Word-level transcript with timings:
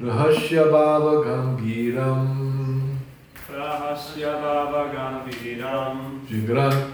Rahasya 0.00 0.64
Bhava 0.72 1.22
Gambhiram 1.24 2.22
Rahasya 3.48 4.32
Bhava 4.42 4.82
Gambhiram 4.92 5.96
Jigrant 6.26 6.90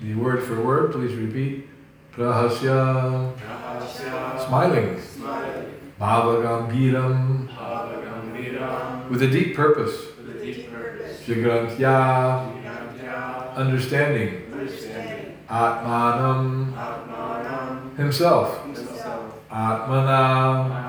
The 0.00 0.14
word 0.14 0.42
for 0.44 0.60
word, 0.62 0.92
please 0.92 1.14
repeat. 1.16 1.68
Prahasya, 2.12 3.32
Rahasya 3.36 4.46
smiling. 4.46 5.00
Bhavagambhiram, 6.00 7.48
Bhava 7.48 7.96
Gambiram 8.04 9.10
with 9.10 9.22
a 9.22 9.26
deep 9.30 9.56
purpose. 9.56 10.16
with 10.18 10.36
a 10.36 10.44
deep 10.44 10.70
purpose. 10.70 11.28
Understanding. 13.56 14.52
Understanding. 14.52 15.38
Atmanam, 15.48 16.72
Atmanam. 16.74 17.96
Himself. 17.96 18.64
Himself. 18.64 19.34
Atmana, 19.50 20.85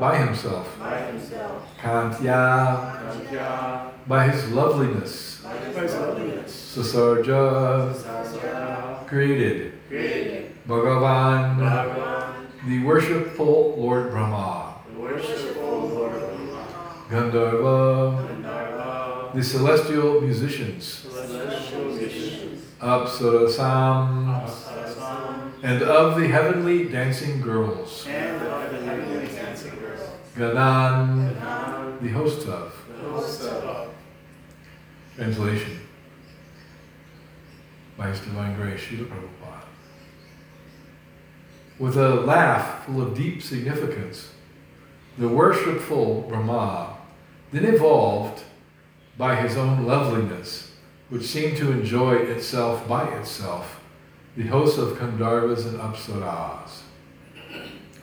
by 0.00 0.18
himself. 0.18 0.78
by 0.78 0.98
himself. 1.10 1.62
Kantya, 1.80 2.96
Kantya. 3.02 3.90
By 4.06 4.28
his 4.28 4.50
loveliness. 4.52 5.40
by 5.42 5.56
his 5.56 5.94
loveliness. 5.94 6.52
Sasarja, 6.76 7.94
Sasarja 7.94 9.06
created. 9.06 9.72
created. 9.88 10.52
Bhagavan, 10.68 11.56
Bhagavan. 11.58 12.32
The 12.68 12.84
worshipful 12.84 13.74
Lord 13.78 14.10
Brahma. 14.10 14.74
the 14.92 15.00
worshipful 15.00 15.88
Lord 15.88 16.12
Brahma. 16.12 16.66
Gandharva, 17.08 18.28
Gandharva. 18.28 19.34
The 19.34 19.42
celestial 19.42 20.20
musicians. 20.20 20.84
celestial 20.84 21.84
musicians. 21.84 22.62
Apsarasam, 22.80 24.26
Sarasam 24.26 24.65
and 25.66 25.82
of 25.82 26.20
the 26.20 26.28
heavenly 26.28 26.84
dancing 26.84 27.40
girls. 27.40 28.06
and 28.06 28.40
of 28.40 28.70
the 28.70 28.86
heavenly 28.86 29.26
dancing 29.26 29.76
girls 29.80 30.10
Ganan, 30.36 31.34
Ganan 31.34 32.00
the 32.00 32.08
host 32.10 32.46
of. 32.46 32.72
the 32.88 33.08
host 33.10 33.42
of 33.42 33.92
Translation 35.16 35.80
by 37.96 38.08
His 38.10 38.20
Divine 38.20 38.54
Grace, 38.54 38.80
Srila 38.80 39.08
Prabhupada. 39.08 39.62
With 41.80 41.96
a 41.96 42.14
laugh 42.14 42.84
full 42.84 43.02
of 43.02 43.16
deep 43.16 43.42
significance, 43.42 44.34
the 45.18 45.28
worshipful 45.28 46.26
Brahma 46.28 46.96
then 47.50 47.64
evolved 47.64 48.44
by 49.18 49.34
his 49.34 49.56
own 49.56 49.84
loveliness, 49.84 50.72
which 51.08 51.24
seemed 51.24 51.56
to 51.56 51.72
enjoy 51.72 52.14
itself 52.14 52.86
by 52.86 53.08
itself, 53.16 53.75
the 54.36 54.46
hosts 54.48 54.76
of 54.76 54.98
Gandharvas 54.98 55.64
and 55.66 55.78
Apsaras. 55.78 56.82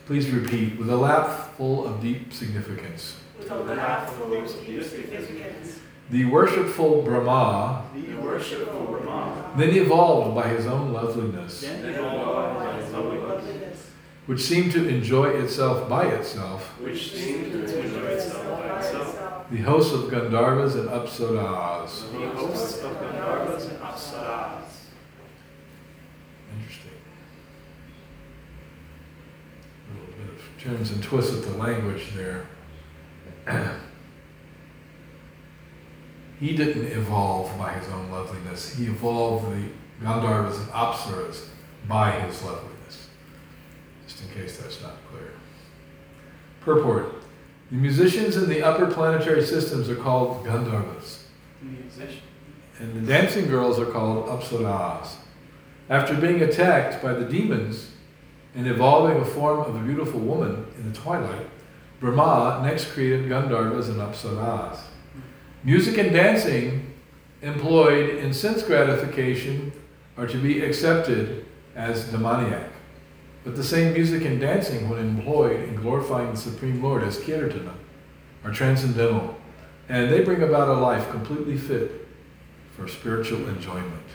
Please 0.06 0.28
repeat, 0.30 0.76
with 0.76 0.90
a 0.90 0.96
laugh 0.96 1.54
full 1.56 1.86
of 1.86 2.02
deep 2.02 2.32
significance. 2.32 3.16
with 3.38 3.50
a 3.50 3.56
laugh 3.56 4.12
full 4.14 4.36
of 4.36 4.66
deep 4.66 4.82
significance. 4.82 5.78
The 6.10 6.24
worshipful 6.24 7.02
Brahma. 7.02 7.84
The 7.94 8.16
worshipful 8.16 8.84
Brahma. 8.84 9.52
Then 9.56 9.70
evolved 9.76 10.34
by 10.34 10.48
his 10.48 10.66
own 10.66 10.92
loveliness, 10.92 11.60
then 11.60 11.84
evolved 11.94 12.58
by 12.58 12.80
his 12.80 12.92
loveliness. 12.92 13.90
Which 14.26 14.40
seemed 14.40 14.72
to 14.72 14.88
enjoy 14.88 15.26
itself 15.26 15.88
by 15.88 16.06
itself, 16.06 16.66
which 16.80 17.14
seemed 17.14 17.52
to 17.52 17.80
enjoy 17.80 18.06
itself 18.06 18.60
by 18.60 18.78
itself. 18.78 19.46
The 19.50 19.58
hosts 19.58 19.92
of 19.94 20.10
Gandharvas 20.10 20.74
and 20.74 20.88
Apsaras. 20.88 22.10
the 22.10 22.28
hosts 22.30 22.82
of 22.82 22.96
Gandharvas 22.96 23.70
and 23.70 23.78
Apsaras 23.80 24.64
Interesting. 26.58 26.90
A 29.90 29.98
little 29.98 30.14
bit 30.14 30.34
of 30.34 30.62
turns 30.62 30.90
and 30.90 31.02
twists 31.02 31.32
of 31.32 31.44
the 31.44 31.56
language 31.58 32.12
there. 32.14 32.46
he 36.40 36.56
didn't 36.56 36.86
evolve 36.86 37.56
by 37.58 37.72
his 37.72 37.88
own 37.92 38.10
loveliness. 38.10 38.74
He 38.74 38.86
evolved 38.86 39.50
the 39.52 39.68
Gandharvas 40.04 40.58
and 40.58 40.68
Apsaras 40.68 41.46
by 41.88 42.12
his 42.20 42.42
loveliness. 42.42 43.08
Just 44.06 44.22
in 44.22 44.28
case 44.30 44.58
that's 44.58 44.82
not 44.82 44.96
clear. 45.10 45.32
Purport. 46.60 47.22
The 47.70 47.76
musicians 47.76 48.36
in 48.36 48.48
the 48.48 48.62
upper 48.62 48.86
planetary 48.86 49.44
systems 49.44 49.88
are 49.88 49.96
called 49.96 50.44
Gandharvas, 50.44 51.24
musician 51.62 52.22
and 52.78 52.94
the 52.94 53.00
dancing 53.00 53.46
girls 53.46 53.78
are 53.78 53.86
called 53.86 54.26
Apsaras. 54.26 55.14
After 55.88 56.14
being 56.14 56.42
attacked 56.42 57.02
by 57.02 57.12
the 57.12 57.24
demons 57.24 57.90
and 58.54 58.66
evolving 58.66 59.18
a 59.18 59.24
form 59.24 59.60
of 59.60 59.74
a 59.76 59.80
beautiful 59.80 60.20
woman 60.20 60.66
in 60.78 60.90
the 60.90 60.98
twilight, 60.98 61.48
Brahma 62.00 62.66
next 62.66 62.92
created 62.92 63.28
Gandharvas 63.28 63.88
and 63.88 64.00
Apsaras. 64.00 64.80
Music 65.62 65.98
and 65.98 66.12
dancing 66.12 66.94
employed 67.42 68.16
in 68.16 68.32
sense 68.32 68.62
gratification 68.62 69.72
are 70.16 70.26
to 70.26 70.38
be 70.38 70.62
accepted 70.62 71.44
as 71.74 72.10
demoniac. 72.10 72.70
But 73.44 73.56
the 73.56 73.64
same 73.64 73.92
music 73.92 74.24
and 74.24 74.40
dancing, 74.40 74.88
when 74.88 75.00
employed 75.00 75.68
in 75.68 75.76
glorifying 75.76 76.30
the 76.30 76.36
Supreme 76.36 76.82
Lord 76.82 77.02
as 77.02 77.18
kirtana, 77.18 77.74
are 78.42 78.52
transcendental, 78.52 79.36
and 79.88 80.10
they 80.10 80.22
bring 80.22 80.42
about 80.42 80.68
a 80.68 80.74
life 80.74 81.10
completely 81.10 81.58
fit 81.58 82.08
for 82.74 82.88
spiritual 82.88 83.46
enjoyment. 83.48 84.06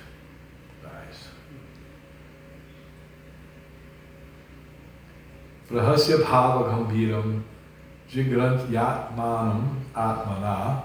Nice. 0.84 1.28
Rahasya 5.72 6.24
bhava 6.24 6.70
gambhiram 6.70 7.44
jigrant 8.10 8.68
yatmanam 8.70 9.76
atmana 9.94 10.84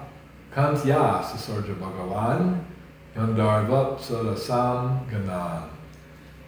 kantya 0.53 1.23
sasarja 1.23 1.75
bhagavan 1.75 2.65
Gandharvapsarasam 3.15 5.09
Ganan. 5.09 5.69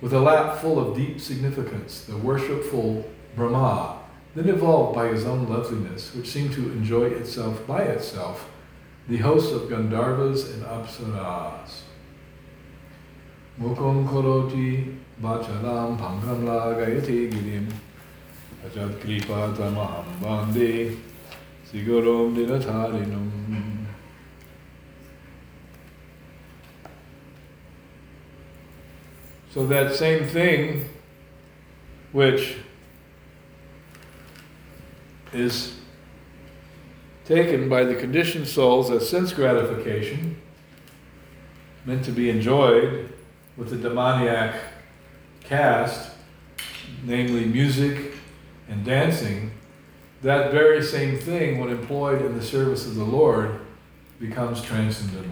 With 0.01 0.13
a 0.13 0.19
lap 0.19 0.59
full 0.59 0.81
of 0.81 0.97
deep 0.97 1.21
significance, 1.21 2.05
the 2.05 2.17
worshipful 2.17 3.09
Brahma 3.37 4.01
then 4.35 4.49
evolved 4.49 4.97
by 4.97 5.09
his 5.09 5.25
own 5.25 5.49
loveliness, 5.49 6.15
which 6.15 6.29
seemed 6.29 6.53
to 6.55 6.73
enjoy 6.73 7.05
itself 7.05 7.67
by 7.67 7.83
itself, 7.83 8.51
the 9.09 9.17
hosts 9.19 9.53
of 9.53 9.63
Gandharvas 9.63 10.53
and 10.53 10.65
Apsaras. 10.65 11.83
Mukum 13.61 14.07
koroti 14.07 14.97
vacharam 15.23 15.97
pankam 15.97 16.45
lagayati 16.45 17.33
girim 17.33 17.73
So 29.51 29.67
that 29.69 29.95
same 29.95 30.27
thing 30.27 30.89
which 32.13 32.57
is 35.33 35.77
taken 37.25 37.69
by 37.69 37.85
the 37.85 37.95
conditioned 37.95 38.47
souls 38.47 38.91
as 38.91 39.09
sense 39.09 39.33
gratification, 39.33 40.41
meant 41.85 42.05
to 42.05 42.13
be 42.13 42.31
enjoyed 42.31 43.13
with 43.57 43.71
the 43.71 43.77
demoniac 43.77 44.61
cast, 45.45 46.13
namely 47.05 47.45
music 47.47 48.06
and 48.69 48.85
dancing, 48.85 49.53
that 50.23 50.51
very 50.51 50.83
same 50.83 51.19
thing, 51.19 51.59
when 51.59 51.71
employed 51.71 52.23
in 52.23 52.37
the 52.37 52.43
service 52.43 52.87
of 52.87 52.95
the 52.97 53.05
Lord, 53.05 53.61
becomes 54.19 54.63
transcendental. 54.63 55.31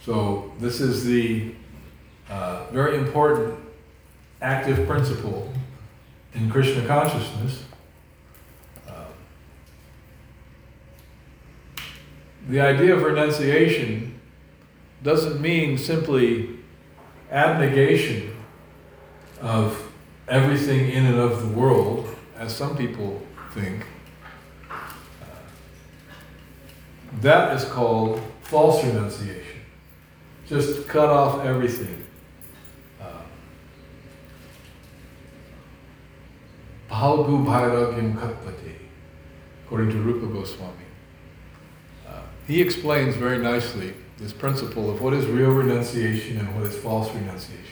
So, 0.00 0.52
this 0.58 0.80
is 0.80 1.04
the 1.04 1.52
uh, 2.30 2.66
very 2.70 2.96
important 2.96 3.58
active 4.40 4.86
principle 4.86 5.52
in 6.34 6.50
Krishna 6.50 6.86
consciousness. 6.86 7.64
Uh, 8.88 9.04
the 12.48 12.60
idea 12.60 12.94
of 12.94 13.02
renunciation 13.02 14.18
doesn't 15.02 15.40
mean 15.40 15.76
simply 15.76 16.50
abnegation 17.30 18.35
of 19.40 19.92
everything 20.28 20.90
in 20.90 21.06
and 21.06 21.18
of 21.18 21.40
the 21.40 21.48
world, 21.48 22.08
as 22.36 22.54
some 22.54 22.76
people 22.76 23.22
think. 23.52 23.86
That 27.20 27.56
is 27.56 27.64
called 27.64 28.20
false 28.42 28.84
renunciation. 28.84 29.60
Just 30.46 30.86
cut 30.88 31.08
off 31.08 31.44
everything. 31.44 32.06
Bhalgu 36.96 37.44
Bhairagyam 37.44 38.14
Katpati, 38.14 38.74
according 39.66 39.90
to 39.90 39.98
Rupa 39.98 40.26
Goswami. 40.26 40.72
Uh, 42.08 42.20
he 42.46 42.62
explains 42.62 43.16
very 43.16 43.38
nicely 43.38 43.92
this 44.16 44.32
principle 44.32 44.88
of 44.88 45.02
what 45.02 45.12
is 45.12 45.26
real 45.26 45.50
renunciation 45.50 46.38
and 46.38 46.54
what 46.54 46.64
is 46.64 46.74
false 46.78 47.12
renunciation. 47.14 47.65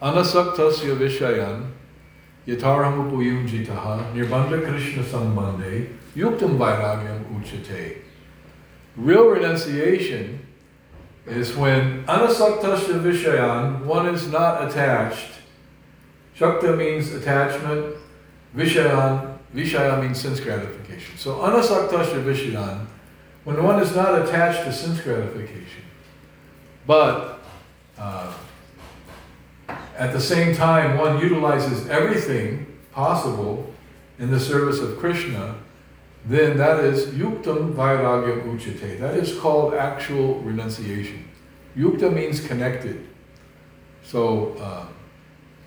Anasaktasya 0.00 0.96
vishayan 0.96 1.72
yataram 2.46 3.10
upayunjitaha 3.10 4.12
nirbandha 4.14 4.66
krishna 4.66 5.02
sambandhe 5.02 5.88
yuktam 6.14 6.58
vairagyam 6.58 7.24
uchate. 7.40 8.02
Real 8.96 9.28
renunciation 9.28 10.46
is 11.26 11.56
when 11.56 12.04
anasaktasya 12.04 13.00
vishayan, 13.00 13.84
one 13.84 14.06
is 14.06 14.28
not 14.28 14.68
attached. 14.68 15.32
Shakta 16.38 16.76
means 16.76 17.12
attachment, 17.12 17.96
Vishayan, 18.54 19.38
Vishaya 19.54 20.02
means 20.02 20.20
sense 20.20 20.40
gratification. 20.40 21.16
So 21.16 21.36
anasaktasya 21.36 22.22
Vishayan, 22.24 22.86
when 23.44 23.62
one 23.62 23.80
is 23.80 23.94
not 23.94 24.20
attached 24.20 24.64
to 24.64 24.72
sense 24.72 25.00
gratification, 25.00 25.82
but 26.86 27.40
uh, 27.98 28.32
at 29.96 30.12
the 30.12 30.20
same 30.20 30.54
time 30.54 30.98
one 30.98 31.20
utilizes 31.20 31.88
everything 31.88 32.66
possible 32.92 33.72
in 34.18 34.30
the 34.30 34.40
service 34.40 34.80
of 34.80 34.98
Krishna, 34.98 35.56
then 36.24 36.56
that 36.56 36.82
is 36.84 37.06
yuktam 37.06 37.74
vairagyam 37.74 38.58
uchate. 38.58 38.98
That 38.98 39.14
is 39.14 39.38
called 39.38 39.74
actual 39.74 40.40
renunciation. 40.40 41.28
Yukta 41.76 42.12
means 42.12 42.44
connected. 42.44 43.06
So 44.02 44.54
uh, 44.54 44.86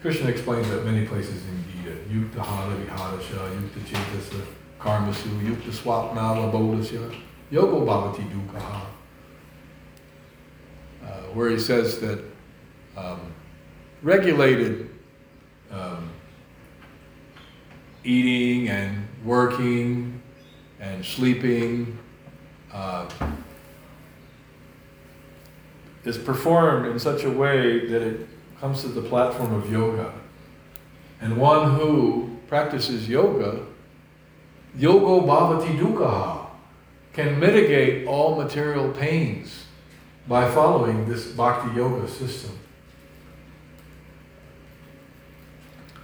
Krishna 0.02 0.30
explains 0.30 0.68
that 0.70 0.86
many 0.86 1.06
places 1.06 1.46
in 1.46 1.64
Gita. 1.72 1.96
Yukta 2.10 2.44
hara 2.44 2.76
viharasya, 2.76 3.62
yukta 3.62 3.80
chetasa, 3.86 4.46
karmasu, 4.80 5.30
yukta 5.44 5.72
swapnala 5.72 6.52
bodhasya, 6.52 7.16
yogo 7.52 7.86
bhavati 7.86 8.24
dukkha. 8.32 8.82
Uh, 11.04 11.08
where 11.34 11.50
he 11.50 11.60
says 11.60 12.00
that 12.00 12.24
um, 12.98 13.34
regulated 14.02 14.90
um, 15.72 16.10
eating 18.04 18.70
and 18.70 19.08
working 19.24 20.22
and 20.80 21.04
sleeping 21.04 21.98
uh, 22.72 23.10
is 26.06 26.18
performed 26.18 26.88
in 26.88 26.98
such 27.00 27.24
a 27.24 27.30
way 27.30 27.88
that 27.88 28.02
it 28.02 28.28
comes 28.60 28.82
to 28.82 28.88
the 28.88 29.02
platform 29.02 29.54
of 29.54 29.72
yoga. 29.72 30.14
And 31.22 31.38
one 31.38 31.76
who 31.76 32.38
practices 32.48 33.10
yoga, 33.10 33.66
yogo 34.78 35.26
bhavati 35.26 35.78
dukkha, 35.78 36.48
can 37.14 37.40
mitigate 37.40 38.08
all 38.08 38.36
material 38.36 38.92
pains 38.92 39.66
by 40.28 40.50
following 40.50 41.10
this 41.10 41.28
bhakti 41.32 41.76
yoga 41.76 42.08
system. 42.08 42.59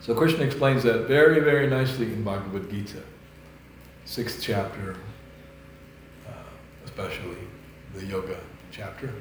So 0.05 0.13
Krishna 0.13 0.43
explains 0.43 0.83
that 0.83 1.07
very, 1.07 1.39
very 1.39 1.65
nicely 1.65 2.05
in 2.05 2.21
Bhagavad 2.21 2.69
Gita, 2.69 3.01
sixth 4.05 4.39
chapter, 4.39 4.95
uh, 6.27 6.31
especially 6.85 7.37
the 7.95 8.05
yoga 8.05 8.37
chapter. 8.71 9.11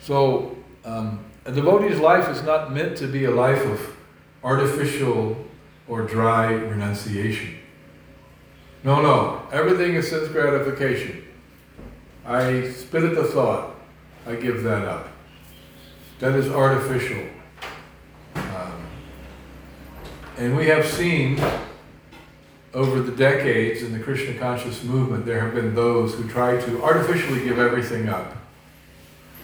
So 0.00 0.56
um, 0.84 1.24
a 1.44 1.50
devotee's 1.50 1.98
life 1.98 2.28
is 2.28 2.44
not 2.44 2.72
meant 2.72 2.96
to 2.98 3.08
be 3.08 3.24
a 3.24 3.32
life 3.32 3.66
of 3.66 3.96
artificial 4.44 5.44
or 5.88 6.02
dry 6.02 6.52
renunciation. 6.52 7.58
No, 8.84 9.02
no. 9.02 9.42
Everything 9.50 9.94
is 9.94 10.08
sense 10.08 10.28
gratification. 10.28 11.24
I 12.24 12.70
spit 12.70 13.02
at 13.02 13.16
the 13.16 13.24
thought. 13.24 13.74
I 14.24 14.36
give 14.36 14.62
that 14.62 14.86
up. 14.86 15.08
That 16.20 16.36
is 16.36 16.48
artificial. 16.48 17.24
Um, 18.36 18.86
and 20.36 20.56
we 20.56 20.66
have 20.66 20.86
seen 20.86 21.40
over 22.72 23.00
the 23.00 23.12
decades 23.12 23.82
in 23.82 23.92
the 23.92 24.00
Krishna 24.00 24.34
conscious 24.34 24.82
movement, 24.82 25.24
there 25.26 25.40
have 25.40 25.54
been 25.54 25.74
those 25.74 26.14
who 26.14 26.28
try 26.28 26.60
to 26.60 26.82
artificially 26.82 27.44
give 27.44 27.58
everything 27.58 28.08
up 28.08 28.36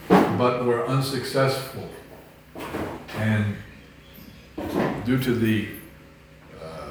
but 0.09 0.65
were 0.65 0.85
unsuccessful. 0.87 1.87
And 3.17 3.55
due 5.05 5.21
to 5.21 5.33
the 5.33 5.67
uh, 6.61 6.89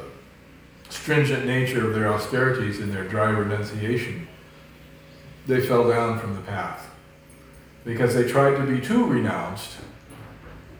stringent 0.89 1.45
nature 1.47 1.87
of 1.87 1.95
their 1.95 2.13
austerities 2.13 2.79
and 2.79 2.93
their 2.93 3.05
dry 3.05 3.31
renunciation, 3.31 4.29
they 5.47 5.61
fell 5.61 5.89
down 5.89 6.19
from 6.19 6.37
the 6.37 6.43
path 6.43 6.89
because 7.85 8.15
they 8.15 8.29
tried 8.29 8.57
to 8.57 8.63
be 8.63 8.81
too 8.81 9.05
renounced. 9.05 9.77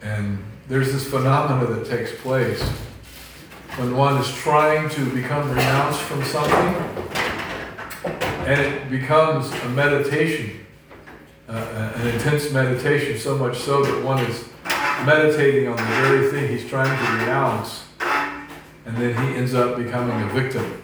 And 0.01 0.43
there's 0.67 0.91
this 0.93 1.07
phenomena 1.07 1.65
that 1.73 1.85
takes 1.85 2.15
place 2.21 2.63
when 3.77 3.95
one 3.95 4.17
is 4.21 4.33
trying 4.33 4.89
to 4.89 5.05
become 5.13 5.49
renounced 5.49 6.01
from 6.01 6.23
something 6.23 6.75
and 8.47 8.59
it 8.59 8.89
becomes 8.89 9.51
a 9.51 9.69
meditation 9.69 10.61
uh, 11.51 11.91
an 11.95 12.07
intense 12.07 12.51
meditation, 12.51 13.17
so 13.17 13.37
much 13.37 13.57
so 13.57 13.83
that 13.83 14.03
one 14.05 14.23
is 14.25 14.45
meditating 15.05 15.67
on 15.67 15.75
the 15.75 15.83
very 15.83 16.29
thing 16.31 16.47
he's 16.47 16.67
trying 16.69 16.87
to 16.87 17.11
renounce, 17.19 17.85
and 18.85 18.95
then 18.97 19.13
he 19.27 19.35
ends 19.37 19.53
up 19.53 19.77
becoming 19.77 20.21
a 20.21 20.33
victim 20.33 20.81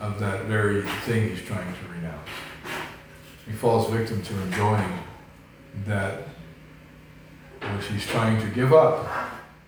of 0.00 0.18
that 0.18 0.46
very 0.46 0.82
thing 1.04 1.30
he's 1.30 1.42
trying 1.42 1.72
to 1.72 1.92
renounce. 1.94 2.28
He 3.46 3.52
falls 3.52 3.90
victim 3.90 4.22
to 4.22 4.42
enjoying 4.42 4.98
that 5.86 6.26
which 7.60 7.86
he's 7.86 8.06
trying 8.06 8.40
to 8.40 8.48
give 8.48 8.72
up 8.72 9.06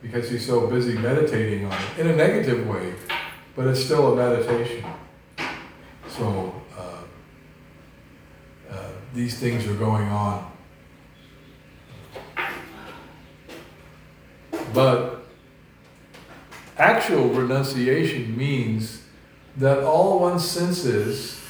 because 0.04 0.28
he's 0.30 0.46
so 0.46 0.66
busy 0.66 0.99
meditating 0.99 1.64
on 1.64 1.73
it 1.73 2.00
in 2.00 2.06
a 2.08 2.14
negative 2.14 2.68
way, 2.68 2.92
but 3.56 3.66
it's 3.66 3.82
still 3.82 4.12
a 4.12 4.16
meditation. 4.16 4.84
So, 6.08 6.62
uh, 6.78 6.99
these 9.14 9.38
things 9.38 9.66
are 9.66 9.75
going 9.75 10.08
on. 10.08 10.52
But 14.75 15.25
actual 16.76 17.28
renunciation 17.28 18.37
means 18.37 19.04
that 19.56 19.84
all 19.84 20.18
one's 20.18 20.46
senses, 20.46 21.40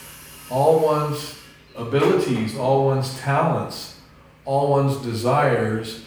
all 0.48 0.78
one's 0.78 1.40
abilities, 1.74 2.56
all 2.56 2.84
one's 2.84 3.18
talents, 3.18 3.98
all 4.44 4.70
one's 4.70 4.98
desires 4.98 6.03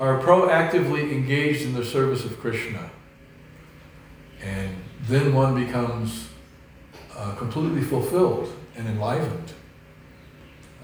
are 0.00 0.20
proactively 0.20 1.10
engaged 1.10 1.62
in 1.62 1.74
the 1.74 1.84
service 1.84 2.24
of 2.24 2.38
Krishna. 2.40 2.90
And 4.42 4.76
then 5.02 5.34
one 5.34 5.54
becomes 5.54 6.28
uh, 7.16 7.34
completely 7.34 7.82
fulfilled 7.82 8.54
and 8.76 8.86
enlivened 8.86 9.52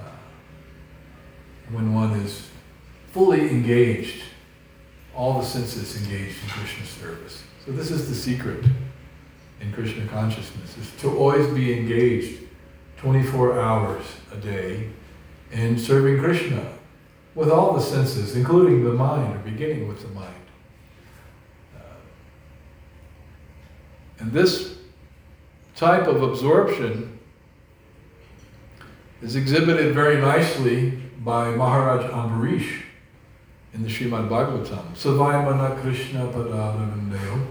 uh, 0.01 0.03
when 1.71 1.95
one 1.95 2.13
is 2.21 2.49
fully 3.13 3.49
engaged, 3.49 4.25
all 5.15 5.41
the 5.41 5.47
senses 5.47 6.03
engaged 6.03 6.43
in 6.43 6.49
Krishna 6.49 6.85
service. 6.85 7.45
So 7.65 7.71
this 7.71 7.93
is 7.93 8.09
the 8.09 8.15
secret 8.15 8.65
in 9.61 9.73
Krishna 9.73 10.07
consciousness, 10.09 10.77
is 10.77 10.91
to 11.01 11.17
always 11.17 11.47
be 11.55 11.79
engaged 11.79 12.43
24 12.97 13.61
hours 13.61 14.05
a 14.33 14.37
day 14.37 14.89
in 15.53 15.79
serving 15.79 16.19
Krishna 16.19 16.74
with 17.35 17.51
all 17.51 17.75
the 17.75 17.81
senses, 17.81 18.37
including 18.37 18.85
the 18.85 18.93
mind, 18.93 19.35
or 19.35 19.39
beginning 19.39 19.89
with 19.89 20.01
the 20.03 20.09
mind. 20.09 20.35
Uh, 21.77 21.81
and 24.21 24.33
this 24.33 24.77
type 25.75 26.07
of 26.07 26.23
absorption 26.23 27.19
is 29.23 29.37
exhibited 29.37 29.95
very 29.95 30.21
nicely 30.21 30.91
by 31.19 31.51
Maharaj 31.51 32.05
Ambarish 32.11 32.83
in 33.73 33.83
the 33.83 33.89
Srimad 33.89 34.29
Bhagavatam. 34.29 34.95
Savaimana 34.95 35.81
Krishna 35.81 36.27
Padaravindayo 36.27 37.47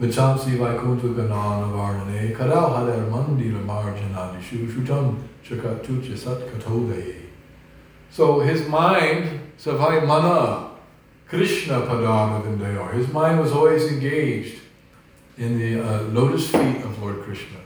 Vichamsi 0.00 0.58
Vaikuntha 0.58 1.06
Ganana 1.06 1.70
Varnane 1.72 2.36
Kadal 2.36 2.74
Hadar 2.74 3.08
Mandira 3.08 3.64
Marjanadishu 3.64 4.68
Shutam 4.70 5.16
Chakatucha 5.44 6.18
Sat 6.18 6.40
Katode. 6.48 7.21
So 8.12 8.40
his 8.40 8.68
mind, 8.68 9.40
Savai 9.58 10.06
Mana, 10.06 10.72
Krishna 11.26 11.80
Padaravindayo, 11.80 12.92
his 12.92 13.08
mind 13.08 13.40
was 13.40 13.52
always 13.52 13.90
engaged 13.90 14.60
in 15.38 15.58
the 15.58 15.80
uh, 15.80 16.02
lotus 16.02 16.50
feet 16.50 16.84
of 16.84 17.02
Lord 17.02 17.22
Krishna. 17.22 17.56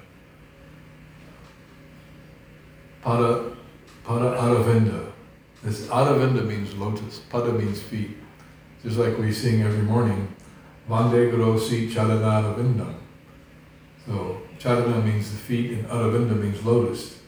Pada, 3.04 3.56
Pada 4.04 4.38
Aravinda. 4.38 5.10
This 5.64 5.88
Aravinda 5.88 6.46
means 6.46 6.76
lotus, 6.76 7.22
Pada 7.28 7.52
means 7.58 7.82
feet. 7.82 8.16
Just 8.84 8.98
like 8.98 9.18
we 9.18 9.32
sing 9.32 9.62
every 9.62 9.82
morning, 9.82 10.32
Vande 10.88 11.32
Garosi 11.32 11.90
Charana 11.90 12.54
Aravinda. 12.54 12.94
So 14.06 14.42
Charana 14.60 15.04
means 15.04 15.32
the 15.32 15.38
feet 15.38 15.72
and 15.72 15.86
Aravinda 15.88 16.40
means 16.40 16.64
lotus. 16.64 17.18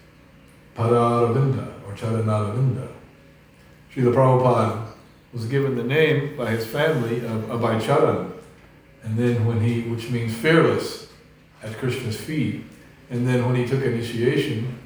Pada 0.76 0.92
Aravinda 0.92 1.66
or 1.84 1.94
Charana 1.94 2.54
Aravinda. 2.54 2.88
Srila 3.94 4.14
Prabhupada 4.14 4.86
was 5.32 5.46
given 5.46 5.76
the 5.76 5.84
name 5.84 6.36
by 6.36 6.50
his 6.50 6.66
family 6.66 7.18
of 7.18 7.42
Abhaycharan. 7.48 8.32
And 9.02 9.18
then 9.18 9.44
when 9.46 9.60
he, 9.60 9.82
which 9.82 10.10
means 10.10 10.34
fearless, 10.34 11.08
at 11.62 11.76
Krishna's 11.78 12.20
feet. 12.20 12.64
And 13.10 13.26
then 13.26 13.46
when 13.46 13.56
he 13.56 13.66
took 13.66 13.82
initiation 13.82 14.78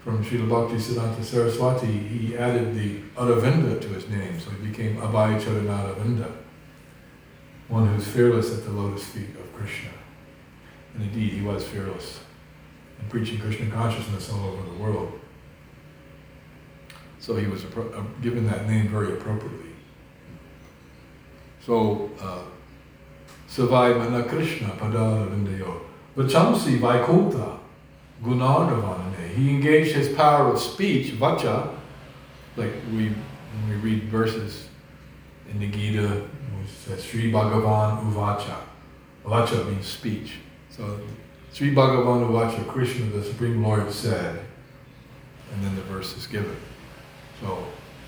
from 0.00 0.24
Srila 0.24 0.48
Bhakti 0.48 0.76
Siddhanta 0.76 1.24
Saraswati, 1.24 1.86
he 1.86 2.36
added 2.36 2.74
the 2.74 3.00
Aravinda 3.16 3.80
to 3.80 3.88
his 3.88 4.08
name, 4.08 4.38
so 4.38 4.50
he 4.50 4.68
became 4.68 4.96
Abhay 4.98 5.40
Charanaravinda, 5.40 6.30
one 7.68 7.88
who's 7.88 8.06
fearless 8.06 8.56
at 8.56 8.64
the 8.64 8.70
lotus 8.70 9.04
feet 9.04 9.30
of 9.30 9.52
Krishna. 9.54 9.90
And 10.94 11.04
indeed, 11.04 11.32
he 11.32 11.42
was 11.42 11.66
fearless 11.66 12.20
in 13.00 13.08
preaching 13.08 13.40
Krishna 13.40 13.70
consciousness 13.70 14.30
all 14.30 14.50
over 14.50 14.70
the 14.70 14.78
world. 14.78 15.20
So 17.18 17.36
he 17.36 17.46
was 17.46 17.64
uh, 17.64 18.02
given 18.22 18.46
that 18.46 18.68
name 18.68 18.88
very 18.88 19.12
appropriately. 19.12 19.70
So, 21.64 22.10
uh, 22.20 22.42
Savai 23.48 23.98
Mana 23.98 24.22
Krishna 24.22 24.68
Padaravindayo, 24.68 25.80
Vachamsi 26.16 26.78
Vaikuntha 26.78 27.58
Gunagavanane. 28.22 29.34
He 29.34 29.50
engaged 29.50 29.94
his 29.94 30.08
power 30.10 30.52
of 30.52 30.60
speech, 30.60 31.12
vacha, 31.14 31.74
like 32.56 32.72
we 32.92 33.08
when 33.08 33.68
we 33.68 33.76
read 33.76 34.04
verses 34.04 34.68
in 35.50 35.58
the 35.58 35.66
Gita, 35.68 36.24
which 36.58 36.70
says 36.70 37.04
Sri 37.04 37.32
Bhagavan 37.32 38.12
Uvacha. 38.12 38.56
Vacha 39.24 39.66
means 39.68 39.86
speech. 39.86 40.34
So 40.70 41.00
Sri 41.52 41.74
Bhagavan 41.74 42.28
Uvacha, 42.28 42.66
Krishna, 42.68 43.06
the 43.06 43.24
Supreme 43.24 43.62
Lord, 43.62 43.90
said, 43.90 44.44
and 45.52 45.64
then 45.64 45.74
the 45.74 45.82
verse 45.82 46.16
is 46.16 46.26
given. 46.26 46.56
So, 47.40 47.66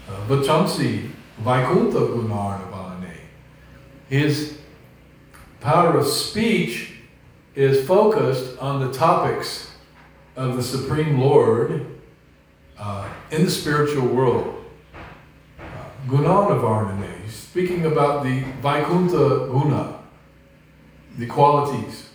uh, 0.09 0.27
Vachamsi 0.27 1.11
Vaikuntha 1.39 1.99
Gunarnavanane. 1.99 3.17
His 4.09 4.59
power 5.61 5.99
of 5.99 6.07
speech 6.07 6.93
is 7.55 7.87
focused 7.87 8.59
on 8.59 8.87
the 8.87 8.93
topics 8.93 9.73
of 10.37 10.57
the 10.57 10.63
Supreme 10.63 11.21
Lord 11.21 11.87
uh, 12.79 13.09
in 13.31 13.45
the 13.45 13.51
spiritual 13.51 14.07
world. 14.07 14.65
Uh, 15.59 15.65
Gunanavarnane, 16.07 17.29
speaking 17.29 17.87
about 17.87 18.25
the 18.25 18.41
Vaikuntha 18.63 19.49
Guna, 19.51 19.99
the 21.19 21.27
qualities 21.27 22.11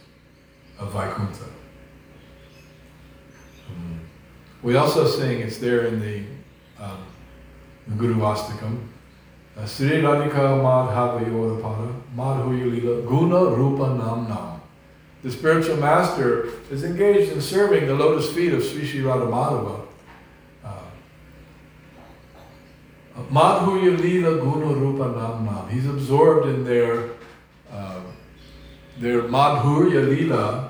of 0.79 0.91
Vaikuntha. 0.93 1.46
Mm. 3.70 4.00
We 4.62 4.77
also 4.77 5.05
sing, 5.05 5.41
it's 5.41 5.58
there 5.58 5.86
in 5.86 6.00
the 6.00 6.24
um, 6.83 7.97
Guru 7.97 8.15
Vastakam, 8.15 8.77
uh, 9.57 9.65
Sri 9.65 10.01
Radhika 10.01 10.59
Madhavayodapada 10.61 11.93
Madhuyalila 12.15 13.07
Guna 13.07 13.45
Rupa 13.55 13.95
Nam 13.95 14.27
Nam. 14.27 14.61
The 15.23 15.31
spiritual 15.31 15.77
master 15.77 16.49
is 16.69 16.83
engaged 16.83 17.31
in 17.31 17.41
serving 17.41 17.87
the 17.87 17.93
lotus 17.93 18.33
feet 18.33 18.53
of 18.53 18.63
Sri 18.63 18.85
Sri 18.85 19.01
Radha 19.01 19.25
Madhava. 19.25 19.85
Uh, 20.63 20.79
Madhurya 23.31 23.97
Lila 23.97 24.39
Guna 24.39 24.73
Rupa 24.73 25.17
Nam 25.17 25.45
Nam. 25.45 25.69
He's 25.69 25.87
absorbed 25.87 26.47
in 26.49 26.63
their 26.63 27.09
uh, 27.71 28.01
their 28.99 29.23
Madhurya 29.23 30.07
Lila, 30.07 30.69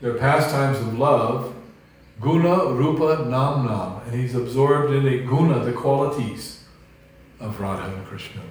their 0.00 0.14
pastimes 0.14 0.78
of 0.78 0.98
love, 0.98 1.54
Guna 2.20 2.72
Rupa 2.72 3.24
Nam 3.28 3.66
Nam, 3.66 4.00
and 4.06 4.20
he's 4.20 4.34
absorbed 4.34 4.92
in 4.92 5.06
a 5.06 5.18
guna, 5.24 5.64
the 5.64 5.72
qualities 5.72 6.64
of 7.40 7.60
Radha 7.60 7.94
and 7.94 8.06
Krishna. 8.06 8.42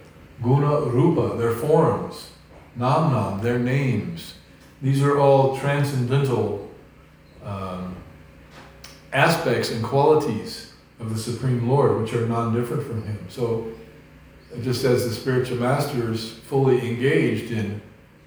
Guna 0.42 0.82
Rupa, 0.82 1.38
their 1.38 1.54
forms. 1.54 2.32
Nam 2.76 3.12
Nam, 3.14 3.42
their 3.42 3.60
names. 3.60 4.36
These 4.82 5.02
are 5.04 5.20
all 5.20 5.58
transcendental 5.58 6.70
um, 7.44 7.96
aspects 9.14 9.72
and 9.72 9.84
qualities 9.84 10.74
of 11.00 11.14
the 11.14 11.20
Supreme 11.20 11.70
Lord, 11.70 12.02
which 12.02 12.14
are 12.14 12.28
non 12.28 12.54
different 12.54 12.84
from 12.84 13.04
Him. 13.04 13.26
So, 13.30 13.72
just 14.62 14.84
as 14.84 15.08
the 15.08 15.14
spiritual 15.14 15.58
master 15.58 16.12
is 16.12 16.32
fully 16.32 16.88
engaged 16.88 17.52
in 17.52 17.82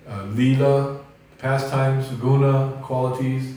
uh, 0.09 0.97
pastimes, 1.39 2.09
guna, 2.21 2.79
qualities, 2.83 3.55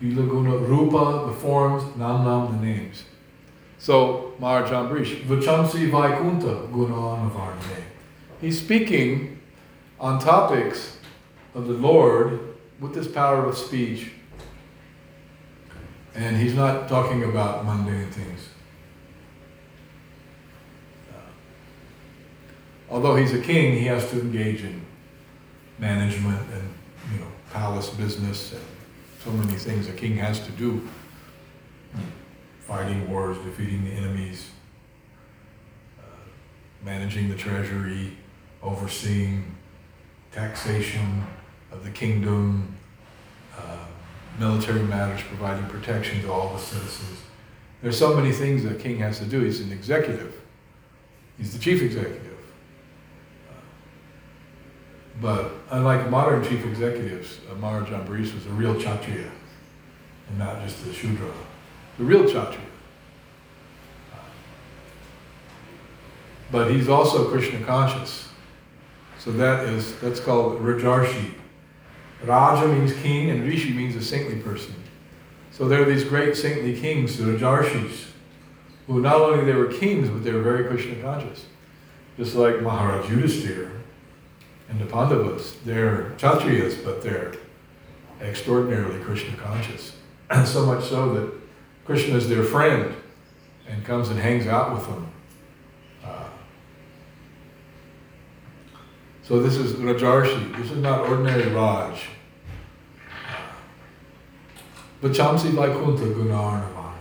Guna, 0.00 0.58
rupa, 0.58 1.26
the 1.26 1.32
forms, 1.32 1.84
nam 1.96 2.24
nam, 2.24 2.58
the 2.58 2.66
names. 2.66 3.04
So, 3.78 4.34
Maharaj 4.38 4.70
Ambarish, 4.70 5.22
Vachamsi 5.22 5.90
Vaikuntha 5.90 6.68
Gunanavarne. 6.72 7.82
He's 8.40 8.58
speaking 8.58 9.40
on 9.98 10.18
topics 10.18 10.98
of 11.54 11.66
the 11.66 11.72
Lord 11.72 12.54
with 12.80 12.94
this 12.94 13.08
power 13.08 13.46
of 13.46 13.56
speech. 13.56 14.10
And 16.14 16.36
he's 16.36 16.54
not 16.54 16.88
talking 16.88 17.24
about 17.24 17.64
mundane 17.64 18.10
things. 18.10 18.48
Uh, 21.10 21.18
although 22.90 23.16
he's 23.16 23.32
a 23.34 23.40
king, 23.40 23.74
he 23.74 23.84
has 23.86 24.10
to 24.10 24.20
engage 24.20 24.62
in 24.62 24.80
management 25.78 26.40
and 26.52 26.74
you 27.12 27.18
know 27.18 27.26
palace 27.52 27.90
business 27.90 28.52
and 28.52 28.62
so 29.26 29.32
many 29.32 29.58
things 29.58 29.88
a 29.88 29.92
king 29.92 30.16
has 30.16 30.38
to 30.38 30.52
do. 30.52 30.86
Fighting 32.60 33.10
wars, 33.10 33.36
defeating 33.38 33.84
the 33.84 33.90
enemies, 33.90 34.50
uh, 35.98 36.04
managing 36.84 37.28
the 37.28 37.34
treasury, 37.34 38.16
overseeing 38.62 39.56
taxation 40.30 41.24
of 41.72 41.82
the 41.82 41.90
kingdom, 41.90 42.72
uh, 43.58 43.84
military 44.38 44.84
matters, 44.84 45.22
providing 45.26 45.66
protection 45.66 46.20
to 46.22 46.30
all 46.30 46.52
the 46.52 46.60
citizens. 46.60 47.18
There's 47.82 47.98
so 47.98 48.14
many 48.14 48.30
things 48.30 48.64
a 48.64 48.74
king 48.74 48.98
has 48.98 49.18
to 49.18 49.24
do. 49.24 49.40
He's 49.40 49.60
an 49.60 49.72
executive. 49.72 50.40
He's 51.36 51.52
the 51.52 51.58
chief 51.58 51.82
executive. 51.82 52.35
But 55.20 55.50
unlike 55.70 56.10
modern 56.10 56.44
chief 56.44 56.64
executives, 56.66 57.40
uh, 57.50 57.54
Maharaj 57.54 57.88
Ambarish 57.88 58.34
was 58.34 58.46
a 58.46 58.50
real 58.50 58.74
Kshatriya 58.74 59.30
and 60.28 60.38
not 60.38 60.62
just 60.62 60.84
a 60.86 60.92
Shudra. 60.92 61.30
The 61.98 62.04
real 62.04 62.24
Kshatriya. 62.24 62.60
But 66.50 66.70
he's 66.70 66.88
also 66.88 67.28
Krishna 67.28 67.64
conscious. 67.64 68.28
So 69.18 69.32
that 69.32 69.68
is, 69.68 69.98
that's 70.00 70.20
called 70.20 70.60
Rajarshi. 70.60 71.32
Raja 72.24 72.68
means 72.68 72.92
king 73.02 73.30
and 73.30 73.42
Rishi 73.42 73.72
means 73.72 73.96
a 73.96 74.02
saintly 74.02 74.40
person. 74.40 74.74
So 75.50 75.66
there 75.66 75.82
are 75.82 75.84
these 75.86 76.04
great 76.04 76.36
saintly 76.36 76.78
kings, 76.78 77.16
the 77.16 77.24
Rajarshis, 77.24 78.06
who 78.86 79.00
not 79.00 79.16
only 79.16 79.44
they 79.44 79.54
were 79.54 79.66
kings, 79.66 80.08
but 80.08 80.22
they 80.22 80.32
were 80.32 80.42
very 80.42 80.64
Krishna 80.64 81.02
conscious. 81.02 81.46
Just 82.16 82.36
like 82.36 82.60
Maharaj 82.60 83.06
Yudhisthira 83.06 83.76
and 84.68 84.80
the 84.80 84.86
Pandavas. 84.86 85.56
They're 85.64 86.12
Kshatriyas, 86.18 86.84
but 86.84 87.02
they're 87.02 87.34
extraordinarily 88.20 89.02
Krishna 89.02 89.36
conscious. 89.36 89.96
And 90.30 90.46
so 90.56 90.66
much 90.66 90.84
so 90.88 91.14
that 91.14 91.32
Krishna 91.84 92.16
is 92.16 92.28
their 92.28 92.42
friend 92.42 92.94
and 93.68 93.84
comes 93.84 94.08
and 94.08 94.18
hangs 94.18 94.46
out 94.46 94.74
with 94.74 94.86
them. 94.86 95.08
Uh, 96.04 96.24
so 99.22 99.40
this 99.40 99.56
is 99.56 99.74
Rajarshi. 99.74 100.56
This 100.56 100.70
is 100.70 100.78
not 100.78 101.00
ordinary 101.08 101.48
Raj. 101.52 102.06
But 105.00 105.12
Vachamsi 105.12 105.50
Vaikuntha 105.50 106.06
Gunarnavani. 106.06 106.92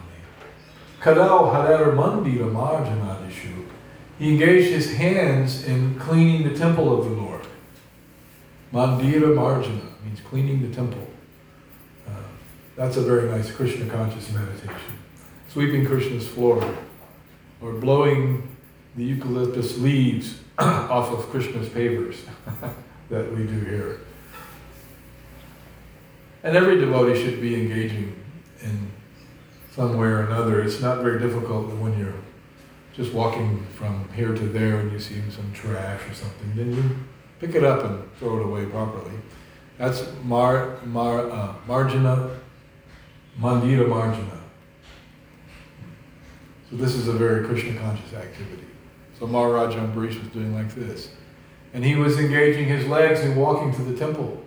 Kadao 1.02 1.54
Harer 1.54 1.96
Mandira 1.96 2.52
Marjanadishu. 2.52 3.66
He 4.20 4.34
engaged 4.34 4.72
his 4.72 4.96
hands 4.96 5.66
in 5.66 6.00
cleaning 6.00 6.48
the 6.48 6.58
temple 6.58 6.98
of 6.98 7.06
the 7.06 7.12
Lord. 7.12 7.25
Mandira 8.76 9.34
Marjana 9.34 10.04
means 10.04 10.20
cleaning 10.20 10.62
the 10.62 10.76
temple. 10.76 11.08
Uh, 12.06 12.12
that's 12.76 12.98
a 12.98 13.02
very 13.02 13.30
nice 13.30 13.50
Krishna 13.50 13.86
conscious 13.86 14.30
meditation. 14.34 15.00
Sweeping 15.48 15.86
Krishna's 15.86 16.28
floor 16.28 16.76
or 17.62 17.72
blowing 17.72 18.54
the 18.98 19.04
eucalyptus 19.06 19.78
leaves 19.78 20.40
off 20.58 21.10
of 21.10 21.30
Krishna's 21.30 21.70
pavers 21.70 22.18
that 23.10 23.32
we 23.34 23.46
do 23.46 23.60
here. 23.62 24.02
And 26.44 26.58
every 26.58 26.78
devotee 26.78 27.24
should 27.24 27.40
be 27.40 27.56
engaging 27.56 28.14
in 28.62 28.92
some 29.72 29.98
way 29.98 30.08
or 30.08 30.24
another. 30.24 30.62
It's 30.62 30.82
not 30.82 31.02
very 31.02 31.20
difficult 31.20 31.68
when 31.76 31.98
you're 31.98 32.14
just 32.94 33.14
walking 33.14 33.66
from 33.76 34.10
here 34.14 34.34
to 34.34 34.48
there 34.50 34.82
and 34.82 34.92
you 34.92 35.00
see 35.00 35.22
some 35.30 35.54
trash 35.54 36.02
or 36.10 36.14
something, 36.14 36.52
then 36.56 36.76
you 36.76 36.98
pick 37.46 37.56
it 37.56 37.64
up 37.64 37.84
and 37.86 38.04
throw 38.18 38.40
it 38.40 38.46
away 38.46 38.66
properly. 38.66 39.12
That's 39.78 40.04
mar, 40.24 40.80
mar, 40.86 41.30
uh, 41.30 41.54
margina, 41.68 42.40
mandira 43.40 43.88
margina. 43.88 44.40
So 46.70 46.78
this 46.78 46.96
is 46.96 47.08
a 47.08 47.14
very 47.14 47.46
Krishna 47.46 47.80
conscious 47.80 48.14
activity. 48.14 48.66
So 49.20 49.28
Maharaj 49.28 49.76
Ambarish 49.76 50.20
was 50.20 50.32
doing 50.34 50.56
like 50.56 50.74
this. 50.74 51.10
And 51.74 51.84
he 51.84 51.96
was 51.96 52.18
engaging 52.18 52.66
his 52.66 52.88
legs 52.88 53.20
in 53.20 53.36
walking 53.36 53.74
to 53.76 53.82
the 53.84 53.98
temple. 53.98 54.42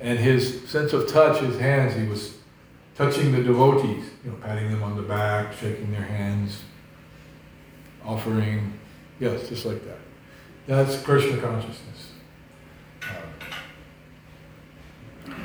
And 0.00 0.18
his 0.18 0.68
sense 0.68 0.92
of 0.92 1.08
touch, 1.08 1.40
his 1.40 1.58
hands, 1.58 1.94
he 1.94 2.06
was 2.06 2.36
touching 2.96 3.32
the 3.32 3.42
devotees, 3.42 4.04
you 4.24 4.30
know, 4.30 4.36
patting 4.36 4.70
them 4.70 4.82
on 4.82 4.96
the 4.96 5.02
back, 5.02 5.54
shaking 5.54 5.90
their 5.92 6.02
hands, 6.02 6.62
offering, 8.04 8.78
yes, 9.18 9.48
just 9.48 9.64
like 9.64 9.84
that. 9.86 9.93
That's 10.66 11.00
Krishna 11.02 11.38
consciousness. 11.38 12.12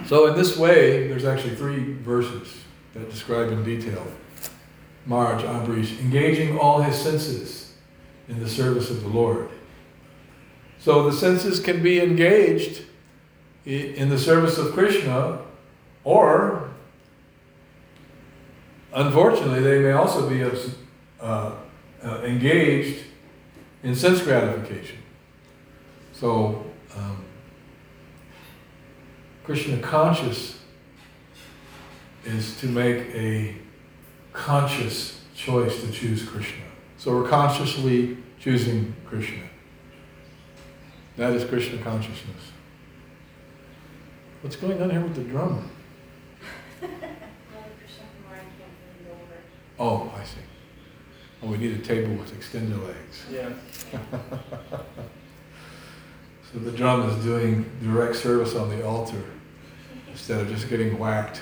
So, 0.05 0.27
in 0.27 0.36
this 0.36 0.58
way, 0.58 1.08
there's 1.08 1.25
actually 1.25 1.55
three 1.55 1.93
verses 1.93 2.63
that 2.93 3.10
describe 3.12 3.51
in 3.51 3.63
detail 3.63 4.08
Maharaj 5.05 5.43
Ambarish 5.43 5.99
engaging 5.99 6.58
all 6.58 6.82
his 6.82 6.95
senses 6.95 7.73
in 8.27 8.39
the 8.39 8.49
service 8.49 8.89
of 8.89 9.01
the 9.01 9.10
Lord. 9.10 9.49
So, 10.79 11.10
the 11.10 11.15
senses 11.15 11.60
can 11.60 11.84
be 11.84 11.99
engaged 11.99 12.84
in 13.65 14.10
the 14.10 14.17
service 14.17 14.58
of 14.58 14.71
Krishna, 14.71 15.41
or 16.03 16.69
unfortunately, 18.93 19.60
they 19.60 19.79
may 19.79 19.91
also 19.91 20.29
be 20.29 20.43
uh, 21.19 21.51
uh, 22.01 22.21
engaged 22.23 23.03
in 23.84 23.95
sense 23.95 24.21
gratification. 24.21 24.98
So, 26.19 26.65
um, 26.97 27.23
Krishna 29.45 29.77
conscious 29.77 30.60
is 32.25 32.60
to 32.60 32.65
make 32.65 32.97
a 33.15 33.55
conscious 34.34 35.23
choice 35.34 35.79
to 35.82 35.89
choose 35.89 36.27
Krishna. 36.27 36.65
So 36.97 37.15
we're 37.15 37.29
consciously 37.29 38.17
choosing 38.38 38.93
Krishna. 39.05 39.43
That 41.15 41.32
is 41.32 41.45
Krishna 41.45 41.82
consciousness. 41.82 42.51
What's 44.41 44.58
going 44.58 44.82
on 44.82 44.89
here 44.89 44.99
with 44.99 45.15
the 45.15 45.23
drum? 45.23 45.71
oh, 49.79 50.13
I 50.13 50.23
see. 50.25 50.41
Oh, 51.41 51.47
we 51.47 51.58
need 51.58 51.79
a 51.79 51.82
table 51.82 52.13
with 52.15 52.36
extended 52.36 52.77
legs. 52.77 53.23
Yeah. 53.32 53.53
so 56.51 56.59
the 56.59 56.71
drum 56.71 57.07
is 57.09 57.23
doing 57.23 57.69
direct 57.81 58.15
service 58.15 58.55
on 58.55 58.69
the 58.69 58.85
altar 58.85 59.23
instead 60.12 60.41
of 60.41 60.49
just 60.49 60.69
getting 60.69 60.97
whacked. 60.97 61.41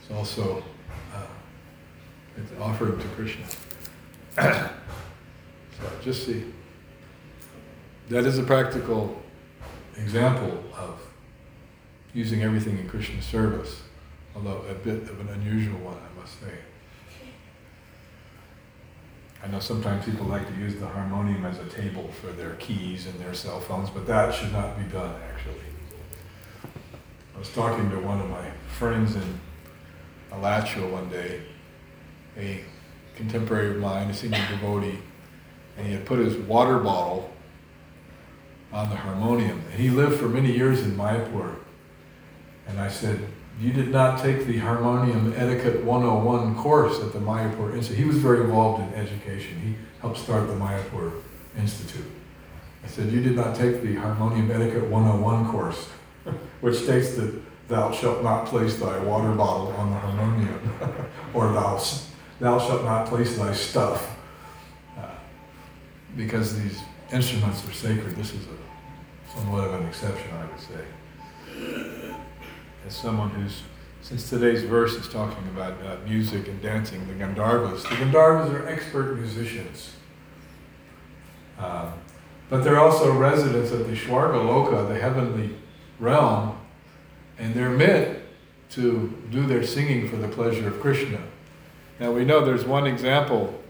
It's 0.00 0.10
also 0.10 0.62
uh, 1.14 1.26
it's 2.36 2.52
offering 2.60 2.98
to 2.98 3.08
Krishna. 3.08 3.44
so 4.36 5.90
just 6.02 6.26
see. 6.26 6.44
That 8.08 8.26
is 8.26 8.38
a 8.38 8.42
practical 8.42 9.22
example 9.96 10.64
of 10.76 11.00
using 12.12 12.42
everything 12.42 12.78
in 12.78 12.88
Krishna's 12.88 13.24
service, 13.24 13.82
although 14.34 14.64
a 14.68 14.74
bit 14.74 15.02
of 15.04 15.20
an 15.20 15.28
unusual 15.28 15.78
one, 15.78 15.96
I 15.96 16.20
must 16.20 16.40
say. 16.40 16.52
I 19.42 19.46
know 19.48 19.58
sometimes 19.58 20.04
people 20.04 20.26
like 20.26 20.46
to 20.46 20.54
use 20.60 20.76
the 20.76 20.86
harmonium 20.86 21.46
as 21.46 21.58
a 21.58 21.64
table 21.64 22.10
for 22.20 22.26
their 22.28 22.54
keys 22.56 23.06
and 23.06 23.18
their 23.18 23.32
cell 23.32 23.60
phones, 23.60 23.88
but 23.88 24.06
that 24.06 24.34
should 24.34 24.52
not 24.52 24.76
be 24.76 24.84
done, 24.84 25.14
actually. 25.32 25.54
I 27.34 27.38
was 27.38 27.50
talking 27.52 27.88
to 27.90 27.98
one 27.98 28.20
of 28.20 28.28
my 28.28 28.50
friends 28.68 29.16
in 29.16 29.40
Alachua 30.30 30.88
one 30.88 31.08
day, 31.08 31.40
a 32.36 32.60
contemporary 33.16 33.70
of 33.70 33.76
mine, 33.78 34.10
a 34.10 34.14
senior 34.14 34.46
devotee, 34.50 34.98
and 35.76 35.86
he 35.86 35.94
had 35.94 36.04
put 36.04 36.18
his 36.18 36.36
water 36.36 36.78
bottle 36.78 37.32
on 38.72 38.90
the 38.90 38.96
harmonium. 38.96 39.62
And 39.70 39.80
he 39.80 39.88
lived 39.88 40.20
for 40.20 40.28
many 40.28 40.52
years 40.52 40.82
in 40.82 40.96
Mayapur. 40.96 41.56
And 42.68 42.78
I 42.78 42.88
said, 42.88 43.26
you 43.58 43.72
did 43.72 43.88
not 43.88 44.22
take 44.22 44.46
the 44.46 44.58
Harmonium 44.58 45.34
Etiquette 45.36 45.84
101 45.84 46.56
course 46.56 47.00
at 47.00 47.12
the 47.12 47.18
Mayapur 47.18 47.74
Institute. 47.74 47.98
He 47.98 48.04
was 48.04 48.16
very 48.16 48.40
involved 48.40 48.82
in 48.82 48.94
education. 48.98 49.60
He 49.60 49.74
helped 50.00 50.18
start 50.18 50.46
the 50.46 50.54
Mayapur 50.54 51.20
Institute. 51.58 52.10
I 52.82 52.86
said, 52.86 53.12
You 53.12 53.20
did 53.20 53.36
not 53.36 53.54
take 53.54 53.82
the 53.82 53.96
Harmonium 53.96 54.50
Etiquette 54.50 54.88
101 54.88 55.50
course, 55.50 55.88
which 56.60 56.76
states 56.76 57.14
that 57.16 57.38
thou 57.68 57.92
shalt 57.92 58.22
not 58.22 58.46
place 58.46 58.78
thy 58.78 58.98
water 59.00 59.32
bottle 59.32 59.68
on 59.72 59.90
the 59.90 59.96
harmonium, 59.96 60.60
or 61.34 61.52
thou, 61.52 61.82
thou 62.40 62.58
shalt 62.58 62.84
not 62.84 63.06
place 63.06 63.36
thy 63.36 63.52
stuff. 63.52 64.16
Uh, 64.98 65.06
because 66.16 66.58
these 66.60 66.80
instruments 67.12 67.66
are 67.68 67.72
sacred, 67.72 68.16
this 68.16 68.32
is 68.32 68.46
a, 68.46 69.36
somewhat 69.36 69.68
of 69.68 69.80
an 69.80 69.86
exception, 69.86 70.30
I 70.32 70.46
would 70.46 70.60
say 70.60 71.99
as 72.86 72.96
someone 72.96 73.30
who's, 73.30 73.62
since 74.02 74.28
today's 74.28 74.62
verse 74.64 74.94
is 74.94 75.08
talking 75.08 75.46
about 75.48 75.74
uh, 75.84 75.96
music 76.04 76.48
and 76.48 76.60
dancing, 76.62 77.06
the 77.06 77.14
Gandharvas. 77.14 77.82
The 77.82 77.96
Gandharvas 77.96 78.52
are 78.52 78.68
expert 78.68 79.16
musicians. 79.16 79.94
Um, 81.58 81.92
but 82.48 82.64
they're 82.64 82.80
also 82.80 83.12
residents 83.12 83.70
of 83.70 83.86
the 83.86 83.94
Shwarga 83.94 84.34
Loka, 84.34 84.88
the 84.88 84.98
heavenly 84.98 85.54
realm, 85.98 86.58
and 87.38 87.54
they're 87.54 87.70
meant 87.70 88.18
to 88.70 89.16
do 89.30 89.46
their 89.46 89.64
singing 89.64 90.08
for 90.08 90.16
the 90.16 90.28
pleasure 90.28 90.68
of 90.68 90.80
Krishna. 90.80 91.20
Now 91.98 92.12
we 92.12 92.24
know 92.24 92.44
there's 92.44 92.64
one 92.64 92.86
example 92.86 93.60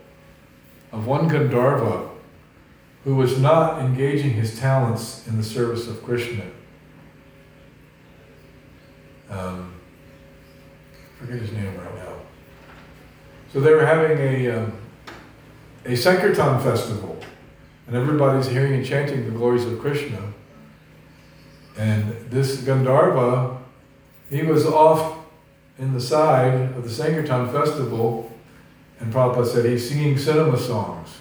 of 0.93 1.07
one 1.07 1.29
Gandharva 1.29 2.09
who 3.05 3.17
was 3.17 3.39
not 3.39 3.81
engaging 3.81 4.33
his 4.33 4.59
talents 4.59 5.27
in 5.27 5.37
the 5.37 5.43
service 5.43 5.89
of 5.89 6.03
Krishna. 6.03 6.45
Um, 9.31 9.75
forget 11.19 11.41
his 11.41 11.53
name 11.53 11.77
right 11.77 11.95
now. 11.97 12.15
So 13.53 13.61
they 13.61 13.73
were 13.73 13.87
having 13.87 14.19
a, 14.19 14.51
um, 14.51 14.73
a 15.85 15.97
Sankirtan 15.97 16.61
festival, 16.63 17.19
and 17.87 17.97
everybody's 17.97 18.49
hearing 18.49 18.75
and 18.75 18.85
chanting 18.85 19.25
the 19.25 19.31
glories 19.31 19.65
of 19.65 19.79
Krishna. 19.79 20.33
And 21.77 22.31
this 22.31 22.63
Gandharva, 22.63 23.59
he 24.29 24.43
was 24.43 24.67
off 24.67 25.19
in 25.79 25.95
the 25.95 26.01
side 26.01 26.75
of 26.77 26.85
the 26.85 26.91
Sankirtan 26.91 27.51
festival, 27.53 28.31
and 28.99 29.13
Prabhupada 29.13 29.47
said 29.47 29.65
he's 29.65 29.89
singing 29.89 30.19
cinema 30.19 30.59
songs 30.59 31.21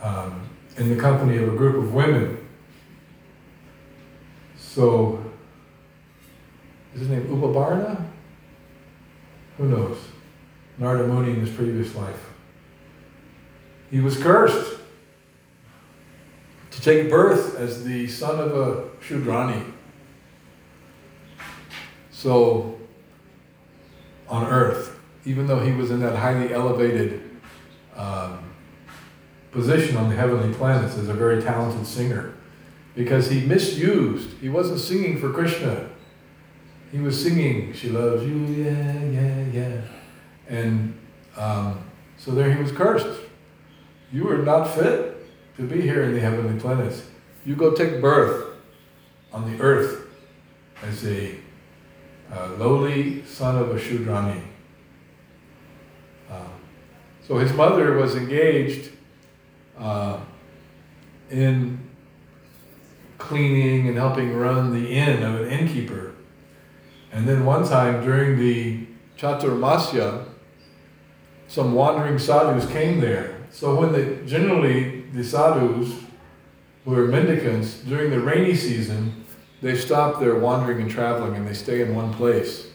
um, 0.00 0.48
in 0.76 0.88
the 0.88 0.96
company 0.96 1.38
of 1.38 1.52
a 1.52 1.56
group 1.56 1.76
of 1.76 1.92
women. 1.92 2.38
So, 4.56 5.23
is 6.94 7.00
his 7.00 7.08
name 7.08 7.24
Upabarna? 7.24 8.06
Who 9.58 9.68
knows? 9.68 9.98
Narada 10.78 11.06
Muni 11.06 11.32
in 11.32 11.40
his 11.40 11.50
previous 11.50 11.94
life. 11.94 12.32
He 13.90 14.00
was 14.00 14.16
cursed 14.16 14.80
to 16.70 16.80
take 16.80 17.08
birth 17.08 17.56
as 17.56 17.84
the 17.84 18.08
son 18.08 18.40
of 18.40 18.56
a 18.56 18.88
Shudrani. 19.00 19.72
So, 22.10 22.78
on 24.28 24.46
earth, 24.46 24.98
even 25.24 25.46
though 25.46 25.60
he 25.60 25.72
was 25.72 25.90
in 25.90 26.00
that 26.00 26.16
highly 26.16 26.52
elevated 26.52 27.22
um, 27.94 28.52
position 29.52 29.96
on 29.96 30.08
the 30.08 30.16
heavenly 30.16 30.52
planets 30.54 30.96
as 30.96 31.08
a 31.08 31.14
very 31.14 31.42
talented 31.42 31.86
singer, 31.86 32.34
because 32.94 33.30
he 33.30 33.40
misused, 33.46 34.30
he 34.40 34.48
wasn't 34.48 34.80
singing 34.80 35.18
for 35.18 35.32
Krishna. 35.32 35.90
He 36.94 37.00
was 37.00 37.20
singing, 37.20 37.72
She 37.72 37.88
loves 37.88 38.22
you, 38.24 38.38
yeah, 38.46 39.02
yeah, 39.06 39.44
yeah. 39.52 39.80
And 40.46 40.96
um, 41.36 41.90
so 42.16 42.30
there 42.30 42.54
he 42.54 42.62
was 42.62 42.70
cursed. 42.70 43.20
You 44.12 44.30
are 44.30 44.38
not 44.38 44.72
fit 44.72 45.26
to 45.56 45.62
be 45.62 45.80
here 45.80 46.04
in 46.04 46.14
the 46.14 46.20
heavenly 46.20 46.60
planets. 46.60 47.02
You 47.44 47.56
go 47.56 47.74
take 47.74 48.00
birth 48.00 48.54
on 49.32 49.50
the 49.50 49.60
earth 49.60 50.06
as 50.84 51.04
a 51.04 51.34
uh, 52.32 52.50
lowly 52.58 53.24
son 53.26 53.56
of 53.56 53.70
a 53.70 53.80
Shudrani. 53.80 54.40
Uh, 56.30 56.46
so 57.26 57.38
his 57.38 57.52
mother 57.54 57.94
was 57.94 58.14
engaged 58.14 58.92
uh, 59.76 60.20
in 61.28 61.80
cleaning 63.18 63.88
and 63.88 63.96
helping 63.96 64.32
run 64.36 64.72
the 64.72 64.92
inn 64.92 65.24
of 65.24 65.40
an 65.40 65.48
innkeeper. 65.48 66.13
And 67.14 67.28
then 67.28 67.44
one 67.44 67.66
time 67.66 68.04
during 68.04 68.38
the 68.38 68.86
Chaturmasya, 69.16 70.26
some 71.46 71.72
wandering 71.72 72.18
sadhus 72.18 72.70
came 72.70 73.00
there. 73.00 73.36
So 73.52 73.76
when 73.76 73.92
the 73.92 74.16
generally 74.26 75.02
the 75.12 75.22
sadhus 75.22 75.94
who 76.84 76.94
are 76.98 77.06
mendicants 77.06 77.78
during 77.78 78.10
the 78.10 78.20
rainy 78.20 78.56
season, 78.56 79.24
they 79.62 79.76
stop 79.76 80.18
their 80.18 80.34
wandering 80.34 80.80
and 80.80 80.90
traveling 80.90 81.36
and 81.36 81.46
they 81.46 81.54
stay 81.54 81.80
in 81.82 81.94
one 81.94 82.12
place 82.14 82.66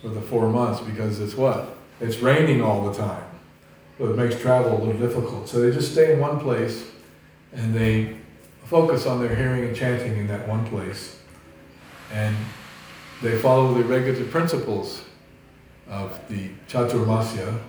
for 0.00 0.08
the 0.08 0.20
four 0.20 0.48
months 0.48 0.80
because 0.80 1.18
it's 1.18 1.34
what? 1.34 1.76
It's 2.00 2.18
raining 2.18 2.62
all 2.62 2.88
the 2.88 2.96
time. 2.96 3.24
So 3.98 4.10
it 4.10 4.16
makes 4.16 4.40
travel 4.40 4.76
a 4.76 4.78
little 4.78 5.00
difficult. 5.00 5.48
So 5.48 5.60
they 5.60 5.72
just 5.72 5.90
stay 5.90 6.12
in 6.12 6.20
one 6.20 6.38
place 6.38 6.84
and 7.52 7.74
they 7.74 8.16
focus 8.64 9.06
on 9.06 9.20
their 9.20 9.34
hearing 9.34 9.64
and 9.64 9.76
chanting 9.76 10.16
in 10.16 10.28
that 10.28 10.46
one 10.46 10.64
place. 10.66 11.18
And 12.12 12.36
they 13.22 13.38
follow 13.38 13.72
the 13.74 13.84
regulative 13.84 14.30
principles 14.30 15.04
of 15.88 16.18
the 16.28 16.50
Chaturmasya. 16.68 17.60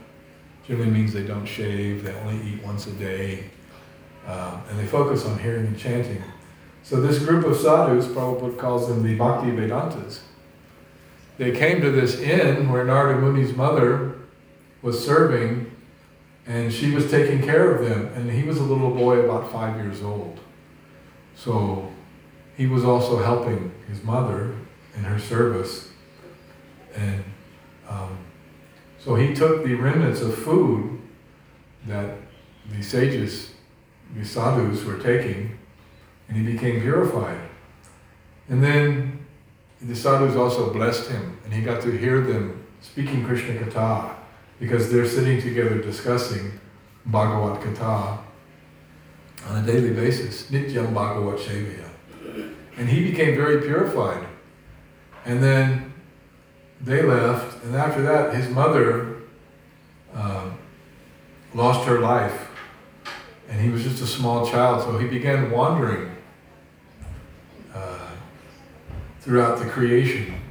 Generally 0.68 0.90
means 0.90 1.14
they 1.14 1.24
don't 1.24 1.46
shave, 1.46 2.04
they 2.04 2.14
only 2.14 2.44
eat 2.48 2.64
once 2.64 2.88
a 2.88 2.92
day, 2.92 3.52
um, 4.26 4.64
and 4.70 4.80
they 4.80 4.86
focus 4.86 5.26
on 5.26 5.38
hearing 5.38 5.68
and 5.68 5.78
chanting. 5.78 6.24
So 6.82 7.00
this 7.00 7.20
group 7.20 7.46
of 7.46 7.56
sadhus, 7.56 8.08
Prabhupada 8.08 8.58
calls 8.58 8.88
them 8.88 9.04
the 9.04 9.16
Bhakti 9.16 9.52
Vedantas. 9.52 10.22
They 11.38 11.52
came 11.52 11.82
to 11.82 11.92
this 11.92 12.20
inn 12.20 12.72
where 12.72 12.84
Narada 12.84 13.20
Muni's 13.20 13.56
mother 13.56 14.16
was 14.82 15.04
serving, 15.04 15.72
and 16.48 16.74
she 16.74 16.92
was 16.92 17.10
taking 17.12 17.42
care 17.44 17.72
of 17.72 17.88
them, 17.88 18.08
and 18.16 18.32
he 18.32 18.44
was 18.44 18.58
a 18.58 18.64
little 18.64 18.92
boy 18.92 19.20
about 19.20 19.52
five 19.52 19.76
years 19.78 20.02
old. 20.02 20.40
So 21.36 21.92
he 22.58 22.66
was 22.66 22.84
also 22.84 23.22
helping 23.22 23.72
his 23.88 24.04
mother 24.04 24.56
in 24.96 25.04
her 25.04 25.20
service. 25.20 25.90
And 26.96 27.24
um, 27.90 28.18
so 29.00 29.16
he 29.16 29.34
took 29.34 29.64
the 29.64 29.76
remnants 29.76 30.22
of 30.22 30.36
food 30.36 31.02
that 31.88 32.18
the 32.72 32.82
sages, 32.82 33.52
the 34.16 34.24
sadhus, 34.24 34.84
were 34.84 34.98
taking, 34.98 35.58
and 36.28 36.38
he 36.38 36.54
became 36.54 36.82
purified. 36.82 37.40
And 38.50 38.64
then 38.64 39.26
the 39.82 39.96
sadhus 39.96 40.36
also 40.36 40.72
blessed 40.72 41.10
him, 41.10 41.40
and 41.44 41.54
he 41.54 41.62
got 41.62 41.82
to 41.84 41.92
hear 41.92 42.22
them 42.22 42.66
speaking 42.82 43.26
Krishna 43.26 43.56
Katha, 43.56 44.16
because 44.60 44.92
they're 44.92 45.08
sitting 45.08 45.42
together 45.42 45.82
discussing 45.82 46.60
Bhagavad 47.06 47.62
Katha 47.62 48.20
on 49.48 49.64
a 49.64 49.66
daily 49.66 49.92
basis, 49.92 50.50
Nityam 50.50 50.94
Bhagavat 50.94 51.40
Sevaya. 51.40 51.90
And 52.78 52.88
he 52.88 53.10
became 53.12 53.36
very 53.36 53.62
purified. 53.62 54.26
And 55.26 55.42
then 55.42 55.94
they 56.82 57.02
left, 57.02 57.64
and 57.64 57.76
after 57.76 58.02
that, 58.02 58.36
his 58.36 58.50
mother 58.50 59.22
um, 60.14 60.58
lost 61.54 61.88
her 61.88 62.00
life. 62.00 62.50
And 63.50 63.62
he 63.62 63.70
was 63.70 63.84
just 63.84 64.02
a 64.02 64.08
small 64.08 64.50
child, 64.50 64.84
so 64.84 64.98
he 64.98 65.08
began 65.08 65.52
wandering 65.52 66.16
uh, 67.74 68.10
throughout 69.22 69.60
the 69.60 69.66
creation, 69.66 70.42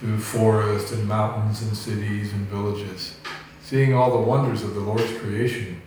through 0.00 0.18
forests 0.18 0.92
and 0.92 1.06
mountains 1.06 1.62
and 1.62 1.76
cities 1.76 2.32
and 2.32 2.46
villages, 2.48 3.16
seeing 3.62 3.94
all 3.94 4.10
the 4.10 4.26
wonders 4.26 4.62
of 4.62 4.74
the 4.74 4.80
Lord's 4.80 5.12
creation. 5.18 5.82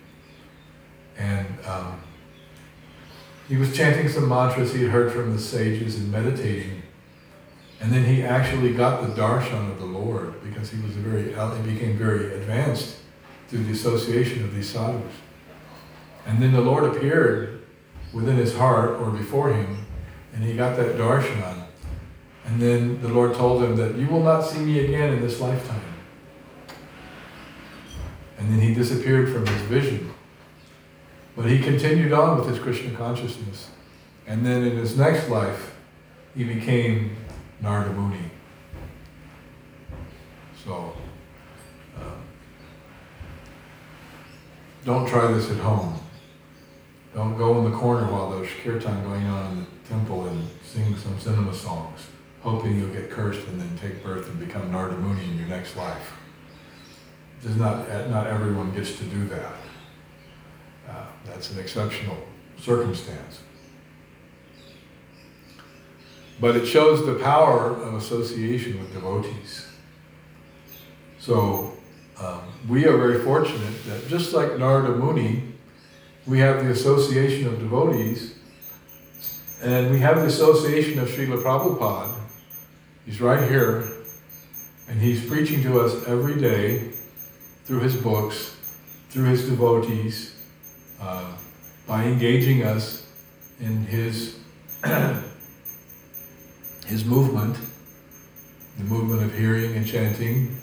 And 1.17 1.47
um, 1.65 2.01
he 3.47 3.57
was 3.57 3.75
chanting 3.75 4.07
some 4.07 4.29
mantras 4.29 4.73
he 4.73 4.83
had 4.83 4.91
heard 4.91 5.11
from 5.11 5.33
the 5.33 5.39
sages 5.39 5.97
and 5.97 6.11
meditating. 6.11 6.80
And 7.81 7.91
then 7.91 8.05
he 8.05 8.23
actually 8.23 8.73
got 8.73 9.01
the 9.01 9.07
darshan 9.19 9.71
of 9.71 9.79
the 9.79 9.85
Lord 9.85 10.41
because 10.43 10.69
he 10.69 10.79
was 10.81 10.91
very, 10.91 11.33
he 11.33 11.73
became 11.73 11.97
very 11.97 12.35
advanced 12.35 12.97
through 13.47 13.63
the 13.63 13.71
association 13.71 14.43
of 14.43 14.53
these 14.53 14.69
sadhus. 14.69 15.13
And 16.27 16.41
then 16.41 16.53
the 16.53 16.61
Lord 16.61 16.95
appeared 16.95 17.63
within 18.13 18.37
his 18.37 18.55
heart 18.55 19.01
or 19.01 19.09
before 19.09 19.51
him, 19.51 19.85
and 20.33 20.43
he 20.43 20.55
got 20.55 20.77
that 20.77 20.95
darshan. 20.95 21.65
And 22.45 22.61
then 22.61 23.01
the 23.01 23.09
Lord 23.09 23.33
told 23.33 23.63
him 23.63 23.75
that 23.77 23.95
you 23.95 24.07
will 24.07 24.23
not 24.23 24.41
see 24.41 24.59
me 24.59 24.85
again 24.85 25.13
in 25.13 25.21
this 25.21 25.39
lifetime. 25.39 25.81
And 28.37 28.51
then 28.51 28.59
he 28.59 28.73
disappeared 28.73 29.31
from 29.31 29.45
his 29.45 29.61
vision. 29.63 30.13
But 31.35 31.45
he 31.45 31.59
continued 31.59 32.11
on 32.11 32.39
with 32.39 32.49
his 32.49 32.59
Krishna 32.59 32.95
consciousness. 32.95 33.69
And 34.27 34.45
then 34.45 34.63
in 34.63 34.77
his 34.77 34.97
next 34.97 35.29
life, 35.29 35.75
he 36.35 36.43
became 36.43 37.15
Narada 37.61 37.91
Muni. 37.93 38.31
So, 40.65 40.93
um, 41.97 42.21
don't 44.83 45.07
try 45.07 45.31
this 45.31 45.49
at 45.51 45.57
home. 45.57 45.99
Don't 47.13 47.37
go 47.37 47.57
in 47.59 47.71
the 47.71 47.77
corner 47.77 48.11
while 48.11 48.31
there's 48.31 48.49
kirtan 48.63 49.03
going 49.03 49.25
on 49.27 49.51
in 49.51 49.59
the 49.59 49.89
temple 49.89 50.27
and 50.27 50.47
sing 50.63 50.95
some 50.95 51.19
cinema 51.19 51.53
songs, 51.53 52.07
hoping 52.41 52.79
you'll 52.79 52.93
get 52.93 53.11
cursed 53.11 53.45
and 53.47 53.59
then 53.59 53.77
take 53.77 54.03
birth 54.03 54.27
and 54.27 54.39
become 54.39 54.71
Narada 54.71 54.97
Muni 54.97 55.23
in 55.25 55.37
your 55.37 55.47
next 55.47 55.75
life. 55.75 56.13
Does 57.43 57.55
not, 57.55 57.87
not 58.09 58.27
everyone 58.27 58.71
gets 58.73 58.97
to 58.97 59.03
do 59.03 59.27
that. 59.27 59.55
Uh, 60.89 61.05
that's 61.25 61.51
an 61.51 61.59
exceptional 61.59 62.17
circumstance. 62.57 63.41
But 66.41 66.55
it 66.55 66.65
shows 66.65 67.05
the 67.05 67.13
power 67.13 67.69
of 67.69 67.93
association 67.93 68.79
with 68.79 68.91
devotees. 68.91 69.67
So 71.19 71.77
um, 72.19 72.41
we 72.67 72.87
are 72.87 72.97
very 72.97 73.23
fortunate 73.23 73.83
that 73.85 74.07
just 74.07 74.33
like 74.33 74.57
Narada 74.57 74.95
Muni, 74.95 75.43
we 76.25 76.39
have 76.39 76.63
the 76.63 76.71
association 76.71 77.47
of 77.47 77.59
devotees, 77.59 78.33
and 79.61 79.91
we 79.91 79.99
have 79.99 80.17
the 80.17 80.25
association 80.25 80.97
of 80.97 81.09
Srila 81.09 81.43
Prabhupada. 81.43 82.19
He's 83.05 83.21
right 83.21 83.47
here, 83.47 83.91
and 84.87 84.99
he's 84.99 85.23
preaching 85.23 85.61
to 85.61 85.79
us 85.79 86.07
every 86.07 86.41
day 86.41 86.89
through 87.65 87.81
his 87.81 87.95
books, 87.95 88.57
through 89.09 89.25
his 89.25 89.47
devotees, 89.47 90.35
uh, 90.99 91.31
by 91.87 92.05
engaging 92.05 92.63
us 92.63 93.05
in 93.59 93.85
his 93.85 94.39
his 96.91 97.05
movement, 97.05 97.57
the 98.77 98.83
movement 98.83 99.23
of 99.23 99.33
hearing 99.33 99.77
and 99.77 99.87
chanting, 99.87 100.57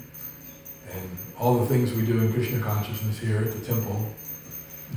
And 0.93 1.09
all 1.39 1.57
the 1.57 1.65
things 1.65 1.91
we 1.93 2.05
do 2.05 2.19
in 2.19 2.31
Krishna 2.31 2.59
consciousness 2.59 3.17
here 3.17 3.39
at 3.39 3.51
the 3.51 3.65
temple, 3.65 4.13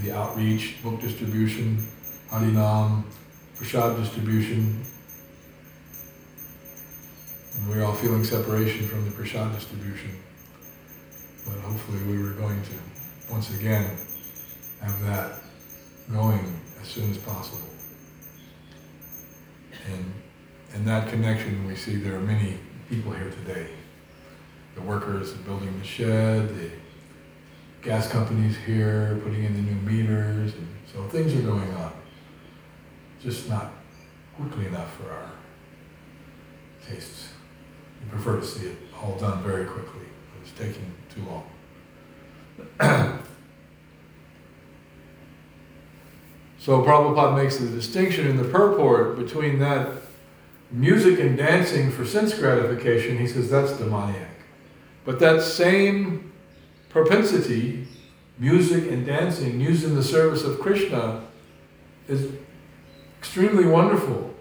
the 0.03 0.13
outreach, 0.13 0.83
book 0.83 1.01
distribution, 1.01 1.89
Harinam, 2.29 3.05
prasad 3.57 3.97
distribution. 3.97 4.85
And 7.55 7.69
we're 7.69 7.83
all 7.83 7.95
feeling 7.95 8.25
separation 8.25 8.87
from 8.87 9.07
the 9.07 9.11
prasad 9.11 9.55
distribution. 9.55 10.11
But 11.47 11.59
hopefully 11.61 12.03
we 12.05 12.23
were 12.23 12.33
going 12.33 12.61
to, 12.63 13.33
once 13.33 13.55
again, 13.59 13.91
have 14.83 15.03
that 15.07 15.41
going 16.11 16.61
as 16.83 16.89
soon 16.89 17.11
as 17.11 17.17
possible. 17.19 17.69
And 19.87 20.22
in 20.75 20.85
that 20.87 21.09
connection, 21.09 21.67
we 21.67 21.77
see 21.77 21.97
there 21.97 22.17
are 22.17 22.21
many 22.21 22.59
people 22.89 23.13
here 23.13 23.31
today. 23.31 23.69
The 24.75 24.81
workers 24.81 25.33
building 25.33 25.79
the 25.79 25.85
shed, 25.85 26.49
the 26.49 26.71
gas 27.83 28.11
companies 28.11 28.57
here 28.65 29.21
putting 29.23 29.45
in 29.45 29.55
the 29.55 29.61
new 29.61 29.81
meters, 29.83 30.55
and 30.55 30.69
so 30.93 31.03
things 31.09 31.35
are 31.35 31.43
going 31.43 31.71
on. 31.75 31.93
Just 33.21 33.49
not 33.49 33.73
quickly 34.37 34.67
enough 34.67 34.95
for 34.97 35.11
our 35.11 35.31
tastes. 36.89 37.29
We 38.03 38.11
prefer 38.11 38.41
to 38.41 38.47
see 38.47 38.69
it 38.69 38.77
all 39.01 39.17
done 39.19 39.43
very 39.43 39.67
quickly. 39.67 40.07
It's 40.41 40.53
taking 40.53 40.93
too 41.15 41.23
long. 42.81 43.19
So 46.59 46.81
Prabhupada 46.81 47.37
makes 47.37 47.57
the 47.57 47.67
distinction 47.67 48.29
in 48.29 48.37
the 48.37 48.45
purport 48.45 49.17
between 49.17 49.59
that 49.59 49.89
music 50.73 51.21
and 51.21 51.37
dancing 51.37 51.91
for 51.91 52.05
sense 52.05 52.35
gratification. 52.35 53.19
He 53.19 53.27
says 53.27 53.51
that's 53.51 53.73
demoniac. 53.73 54.29
But 55.05 55.19
that 55.21 55.43
same 55.43 56.33
propensity, 56.89 57.87
music 58.39 58.91
and 58.91 59.07
dancing 59.07 59.61
used 59.61 59.85
in 59.85 59.95
the 59.95 60.03
service 60.03 60.45
of 60.45 60.61
Krishna, 60.61 61.25
is 62.09 62.33
extremely 63.19 63.67
wonderful. 63.67 64.35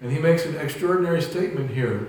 And 0.00 0.12
he 0.12 0.18
makes 0.18 0.44
an 0.44 0.56
extraordinary 0.56 1.22
statement 1.22 1.70
here. 1.70 2.08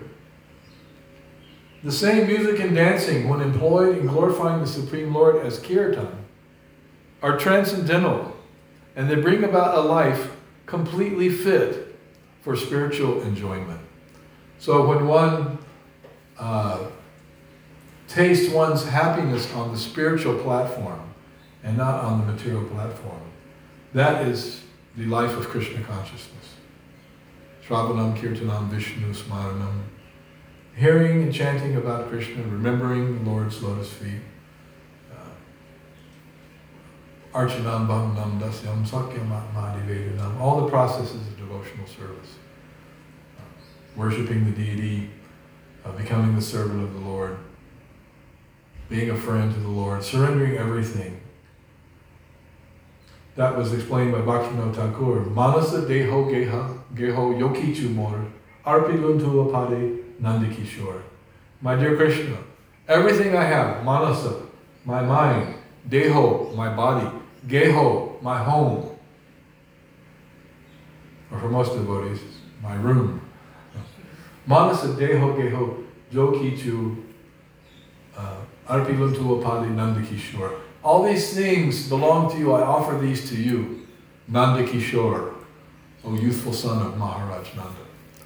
The 1.83 1.91
same 1.91 2.27
music 2.27 2.59
and 2.59 2.75
dancing, 2.75 3.27
when 3.27 3.41
employed 3.41 3.97
in 3.97 4.07
glorifying 4.07 4.61
the 4.61 4.67
Supreme 4.67 5.13
Lord 5.13 5.45
as 5.45 5.59
kirtan, 5.59 6.25
are 7.21 7.37
transcendental 7.37 8.35
and 8.95 9.09
they 9.09 9.15
bring 9.15 9.43
about 9.43 9.77
a 9.77 9.81
life 9.81 10.35
completely 10.65 11.29
fit 11.29 11.82
for 12.43 12.55
spiritual 12.57 13.21
enjoyment. 13.21 13.79
So 14.59 14.85
when 14.85 15.07
one 15.07 15.57
uh, 16.37 16.87
tastes 18.07 18.53
one's 18.53 18.85
happiness 18.85 19.51
on 19.53 19.71
the 19.71 19.77
spiritual 19.77 20.37
platform 20.39 21.13
and 21.63 21.77
not 21.77 22.03
on 22.03 22.19
the 22.19 22.31
material 22.31 22.63
platform, 22.65 23.21
that 23.93 24.27
is 24.27 24.63
the 24.97 25.05
life 25.05 25.35
of 25.37 25.47
Krishna 25.47 25.81
consciousness. 25.83 26.55
Shravanam, 27.65 28.17
Kirtanam, 28.17 28.67
Vishnu, 28.67 29.13
Smaranam. 29.13 29.83
Hearing 30.75 31.23
and 31.23 31.33
chanting 31.33 31.77
about 31.77 32.09
Krishna, 32.09 32.43
remembering 32.43 33.23
the 33.23 33.29
Lord's 33.29 33.61
lotus 33.63 33.93
feet, 33.93 34.21
Archanam 37.33 37.87
Bhanam 37.87 38.39
Dasyam 38.39 38.85
Sakyam 38.85 39.27
Atmadivedinam, 39.27 40.39
all 40.39 40.61
the 40.61 40.69
processes 40.69 41.15
of 41.15 41.35
devotional 41.35 41.87
service. 41.87 42.35
Worshipping 43.95 44.45
the 44.45 44.51
deity, 44.51 45.09
uh, 45.83 45.91
becoming 45.93 46.35
the 46.35 46.41
servant 46.41 46.83
of 46.83 46.93
the 46.93 46.99
Lord, 46.99 47.37
being 48.87 49.09
a 49.09 49.17
friend 49.17 49.51
to 49.51 49.59
the 49.59 49.67
Lord, 49.67 50.03
surrendering 50.03 50.57
everything. 50.57 51.21
That 53.35 53.57
was 53.57 53.73
explained 53.73 54.11
by 54.11 54.19
Bhaktivinoda 54.19 54.75
Thakur. 54.75 55.21
Manasa 55.21 55.81
Deho 55.81 56.29
Geha 56.29 56.77
Geho 56.93 57.35
Yoki 57.35 57.75
Chumor 57.75 58.29
Arpiluntu 58.63 59.49
Apade 59.49 60.03
Nandakishore. 60.21 61.01
My 61.61 61.75
dear 61.75 61.95
Krishna, 61.95 62.37
everything 62.87 63.35
I 63.35 63.43
have, 63.45 63.83
Manasa, 63.83 64.43
my 64.85 65.01
mind, 65.01 65.55
Deho, 65.89 66.55
my 66.55 66.75
body, 66.75 67.09
Geho, 67.47 68.21
my 68.21 68.41
home. 68.43 68.97
Or 71.31 71.39
for 71.39 71.49
most 71.49 71.73
devotees, 71.73 72.19
my 72.61 72.75
room. 72.75 73.21
Manasa 74.45 74.87
Deho 74.87 75.35
Geho 75.37 75.85
Jokichu 76.11 77.03
uh, 78.17 78.35
Arpiluntu 78.67 79.41
Nandakishore. 79.43 80.59
All 80.83 81.03
these 81.03 81.33
things 81.33 81.87
belong 81.87 82.31
to 82.31 82.37
you. 82.37 82.53
I 82.53 82.61
offer 82.61 82.97
these 82.97 83.29
to 83.29 83.35
you. 83.35 83.87
Nandakishore, 84.31 85.33
O 86.05 86.15
youthful 86.15 86.53
son 86.53 86.85
of 86.85 86.97
Maharaj 86.97 87.47
Nanda. 87.55 87.71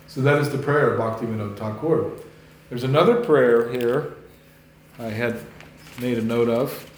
So 0.07 0.21
that 0.21 0.39
is 0.39 0.49
the 0.49 0.57
prayer 0.57 0.93
of 0.93 0.99
Bhaktivinoda 0.99 1.57
Thakur. 1.57 2.11
There's 2.69 2.83
another 2.83 3.23
prayer 3.23 3.71
here 3.71 4.15
I 4.99 5.05
had 5.05 5.39
made 5.99 6.17
a 6.17 6.21
note 6.21 6.49
of 6.49 6.89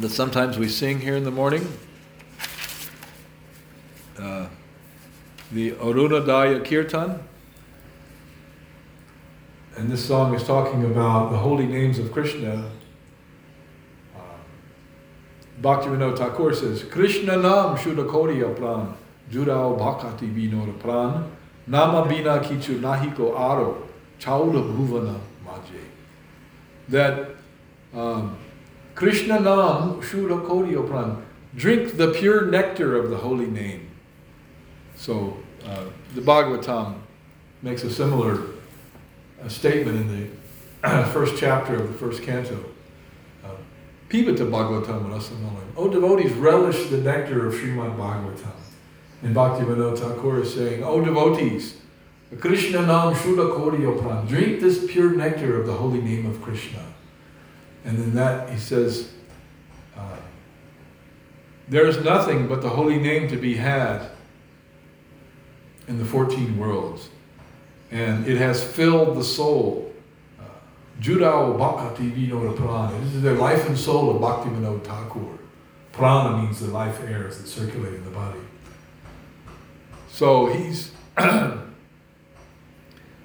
that 0.00 0.10
sometimes 0.10 0.58
we 0.58 0.68
sing 0.68 1.00
here 1.00 1.16
in 1.16 1.24
the 1.24 1.30
morning. 1.30 1.66
Uh, 4.16 4.46
the 5.50 5.72
Arunodaya 5.72 6.64
Kirtan. 6.64 7.20
And 9.76 9.90
this 9.90 10.04
song 10.04 10.34
is 10.34 10.44
talking 10.44 10.84
about 10.84 11.30
the 11.30 11.38
holy 11.38 11.66
names 11.66 11.98
of 11.98 12.12
Krishna. 12.12 12.70
Uh, 14.16 14.20
Bhaktivinoda 15.60 16.16
Thakur 16.16 16.54
says, 16.54 16.84
Krishna 16.84 17.36
nam 17.36 17.76
shudakodiya 17.76 18.54
pran, 18.56 18.94
jurao 19.30 19.78
bhakati 19.78 20.32
vinora 20.32 20.78
pran, 20.78 21.28
nama 21.66 22.08
bina 22.08 22.38
kichu 22.38 22.80
nahiko 22.80 23.34
aro, 23.34 23.88
chauda 24.20 24.62
bhuvana 24.62 25.18
maje. 25.44 25.80
That 26.88 27.30
um, 27.94 28.36
Krishna 28.98 29.38
Nam 29.38 30.02
Shura 30.02 30.44
Pran. 30.44 31.22
Drink 31.54 31.96
the 31.96 32.10
pure 32.10 32.46
nectar 32.46 32.96
of 32.96 33.10
the 33.10 33.18
holy 33.18 33.46
name. 33.46 33.88
So 34.96 35.36
uh, 35.64 35.84
the 36.16 36.20
Bhagavatam 36.20 36.96
makes 37.62 37.84
a 37.84 37.92
similar 37.92 38.42
uh, 39.40 39.48
statement 39.48 39.98
in 40.00 40.30
the 40.82 41.04
first 41.12 41.38
chapter 41.38 41.76
of 41.76 41.92
the 41.92 41.96
first 41.96 42.24
canto. 42.24 42.64
Uh, 43.44 43.50
Pibata 44.08 44.50
Bhagavatam 44.50 45.08
Rasamalam. 45.08 45.62
Oh 45.76 45.88
devotees, 45.88 46.32
relish 46.32 46.90
the 46.90 46.98
nectar 46.98 47.46
of 47.46 47.54
Srimad 47.54 47.96
Bhagavatam. 47.96 48.50
And 49.22 49.32
Bhaktivinoda 49.32 49.96
Thakur 49.96 50.42
is 50.42 50.52
saying, 50.52 50.82
Oh 50.82 51.04
devotees, 51.04 51.76
Krishna 52.40 52.84
Nam 52.84 53.14
Shuddha 53.14 53.56
Pran. 54.00 54.26
Drink 54.26 54.58
this 54.58 54.90
pure 54.90 55.12
nectar 55.12 55.60
of 55.60 55.68
the 55.68 55.74
holy 55.74 56.00
name 56.00 56.26
of 56.26 56.42
Krishna. 56.42 56.84
And 57.88 57.96
then 57.96 58.14
that, 58.16 58.50
he 58.50 58.58
says, 58.58 59.08
uh, 59.96 60.16
there 61.70 61.86
is 61.86 62.04
nothing 62.04 62.46
but 62.46 62.60
the 62.60 62.68
holy 62.68 62.98
name 62.98 63.28
to 63.28 63.38
be 63.38 63.54
had 63.54 64.10
in 65.86 65.96
the 65.96 66.04
14 66.04 66.58
worlds. 66.58 67.08
And 67.90 68.28
it 68.28 68.36
has 68.36 68.62
filled 68.62 69.16
the 69.16 69.24
soul. 69.24 69.90
Uh, 70.38 70.42
Judao 71.00 71.56
Bhakti 71.56 72.10
Vinod 72.10 72.56
Prana. 72.56 73.00
This 73.00 73.14
is 73.14 73.22
the 73.22 73.32
life 73.32 73.66
and 73.66 73.78
soul 73.78 74.14
of 74.14 74.20
Bhakti 74.20 74.50
Vinod 74.50 74.84
Thakur. 74.84 75.38
Prana 75.92 76.42
means 76.42 76.60
the 76.60 76.66
life 76.66 77.00
airs 77.04 77.38
that 77.38 77.48
circulate 77.48 77.94
in 77.94 78.04
the 78.04 78.10
body. 78.10 78.40
So 80.10 80.52
he's 80.52 80.92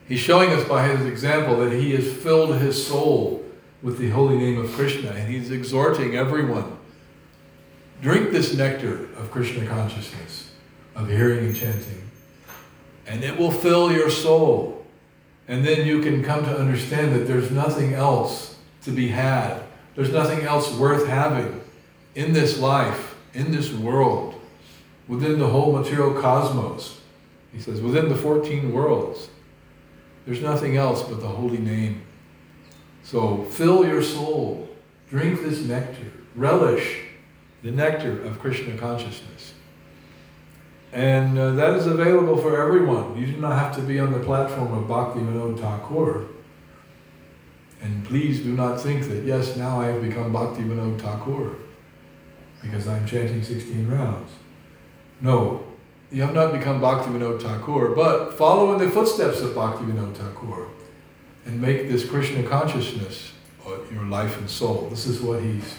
he's 0.08 0.22
showing 0.22 0.52
us 0.52 0.66
by 0.70 0.88
his 0.88 1.06
example 1.06 1.58
that 1.58 1.74
he 1.74 1.92
has 1.96 2.10
filled 2.10 2.56
his 2.60 2.88
soul 2.88 3.43
with 3.84 4.00
the 4.00 4.10
holy 4.10 4.38
name 4.38 4.58
of 4.58 4.72
Krishna, 4.72 5.10
and 5.10 5.32
he's 5.32 5.52
exhorting 5.52 6.16
everyone 6.16 6.78
drink 8.04 8.32
this 8.32 8.54
nectar 8.54 9.06
of 9.16 9.32
Krishna 9.32 9.66
consciousness, 9.66 10.52
of 10.94 11.08
hearing 11.08 11.46
and 11.46 11.56
chanting, 11.56 12.10
and 13.08 13.24
it 13.24 13.38
will 13.38 13.52
fill 13.52 13.92
your 13.92 14.10
soul. 14.10 14.86
And 15.48 15.66
then 15.66 15.88
you 15.88 16.02
can 16.02 16.22
come 16.22 16.44
to 16.44 16.58
understand 16.58 17.14
that 17.16 17.28
there's 17.28 17.50
nothing 17.50 17.94
else 17.94 18.58
to 18.84 18.92
be 18.92 19.08
had, 19.08 19.64
there's 19.96 20.12
nothing 20.12 20.42
else 20.42 20.74
worth 20.76 21.08
having 21.08 21.62
in 22.16 22.34
this 22.34 22.60
life, 22.60 23.16
in 23.34 23.52
this 23.52 23.72
world, 23.72 24.36
within 25.08 25.40
the 25.40 25.48
whole 25.48 25.72
material 25.72 26.14
cosmos. 26.14 27.00
He 27.54 27.60
says, 27.60 27.82
within 27.82 28.10
the 28.10 28.16
14 28.16 28.74
worlds, 28.74 29.30
there's 30.26 30.42
nothing 30.42 30.76
else 30.76 31.04
but 31.04 31.22
the 31.22 31.28
holy 31.28 31.58
name 31.58 32.02
so 33.04 33.44
fill 33.44 33.86
your 33.86 34.02
soul, 34.02 34.70
drink 35.10 35.42
this 35.42 35.62
nectar, 35.62 36.12
relish 36.36 37.02
the 37.62 37.72
nectar 37.72 38.24
of 38.24 38.40
Krishna 38.40 38.78
consciousness. 38.78 39.54
And 40.92 41.38
uh, 41.38 41.52
that 41.52 41.76
is 41.76 41.88
available 41.88 42.38
for 42.38 42.62
everyone. 42.62 43.18
You 43.18 43.26
do 43.26 43.38
not 43.38 43.58
have 43.58 43.76
to 43.76 43.82
be 43.82 44.00
on 44.00 44.12
the 44.12 44.20
platform 44.20 44.74
of 44.74 44.88
Bhakti 44.88 45.20
Vinod 45.20 45.60
Thakur. 45.60 46.28
And 47.82 48.06
please 48.06 48.42
do 48.42 48.54
not 48.54 48.80
think 48.80 49.08
that, 49.10 49.24
yes, 49.24 49.58
now 49.58 49.82
I 49.82 49.88
have 49.88 50.02
become 50.02 50.32
Bhakti 50.32 50.62
Vinod 50.62 51.02
Thakur 51.02 51.56
because 52.62 52.88
I'm 52.88 53.06
chanting 53.06 53.44
16 53.44 53.90
rounds. 53.90 54.32
No, 55.20 55.66
you 56.12 56.22
have 56.22 56.34
not 56.34 56.54
become 56.54 56.80
Bhakti 56.80 57.10
Vinod 57.10 57.42
Thakur, 57.42 57.96
but 57.96 58.34
follow 58.34 58.72
in 58.74 58.80
the 58.80 58.90
footsteps 58.90 59.42
of 59.42 59.56
Bhakti 59.56 59.84
Vinod 59.86 60.16
Thakur 60.16 60.68
and 61.46 61.62
make 61.62 61.90
this 61.90 62.08
Krishna 62.08 62.44
consciousness 62.44 63.34
your 63.92 64.06
life 64.06 64.38
and 64.38 64.50
soul. 64.50 64.88
This 64.90 65.06
is 65.06 65.22
what 65.22 65.42
he's 65.42 65.76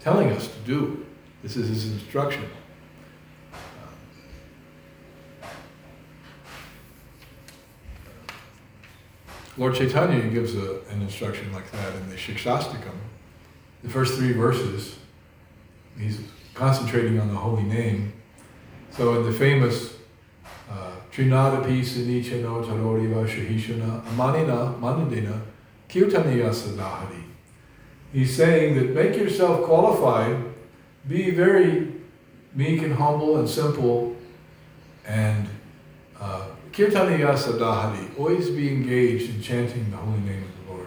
telling 0.00 0.30
us 0.30 0.48
to 0.48 0.58
do. 0.60 1.06
This 1.42 1.56
is 1.56 1.68
his 1.68 1.92
instruction. 1.92 2.44
Lord 9.56 9.74
Chaitanya 9.74 10.22
gives 10.28 10.54
a, 10.54 10.80
an 10.90 11.02
instruction 11.02 11.52
like 11.52 11.68
that 11.72 11.94
in 11.96 12.08
the 12.08 12.14
Shikshastakam. 12.14 12.94
The 13.82 13.90
first 13.90 14.16
three 14.16 14.32
verses, 14.32 14.96
he's 15.98 16.20
concentrating 16.54 17.18
on 17.18 17.28
the 17.28 17.34
holy 17.34 17.64
name. 17.64 18.12
So 18.92 19.16
in 19.16 19.26
the 19.26 19.36
famous 19.36 19.97
Trinadapi 21.18 21.82
Sinichano 21.82 22.64
Taroriva 22.64 23.26
Shahishana 23.26 24.00
Amanina 24.04 24.78
Manadina 24.78 25.40
Kirtaniya 25.88 26.50
Sadahari. 26.50 27.24
He's 28.12 28.36
saying 28.36 28.76
that 28.76 28.90
make 28.90 29.16
yourself 29.16 29.64
qualified, 29.64 30.36
be 31.08 31.32
very 31.32 31.92
meek 32.54 32.82
and 32.82 32.94
humble 32.94 33.36
and 33.38 33.48
simple, 33.48 34.16
and 35.04 35.48
uh, 36.20 36.46
Kirtaniya 36.70 37.34
Sadahari, 37.34 38.16
always 38.16 38.50
be 38.50 38.68
engaged 38.68 39.28
in 39.34 39.42
chanting 39.42 39.90
the 39.90 39.96
holy 39.96 40.20
name 40.20 40.44
of 40.44 40.66
the 40.66 40.72
Lord. 40.72 40.86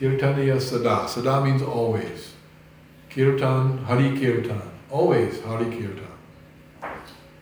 Kirtaniya 0.00 0.58
Sada. 0.58 1.06
Sada 1.06 1.44
means 1.44 1.60
always. 1.60 2.32
Kirtan, 3.10 3.76
Hari 3.84 4.18
Kirtan. 4.18 4.62
Always 4.90 5.42
Hari 5.42 5.66
Kirtan. 5.66 6.05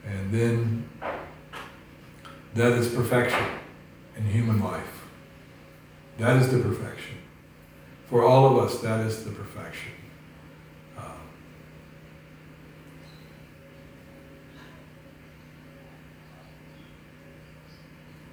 And 0.07 0.31
then 0.33 0.89
that 2.55 2.73
is 2.73 2.89
perfection 2.89 3.45
in 4.17 4.27
human 4.27 4.61
life. 4.61 5.05
That 6.19 6.41
is 6.41 6.51
the 6.51 6.59
perfection. 6.59 7.17
For 8.07 8.25
all 8.25 8.47
of 8.47 8.65
us, 8.65 8.81
that 8.81 9.01
is 9.01 9.25
the 9.25 9.31
perfection. 9.31 9.93
Um, 10.97 11.05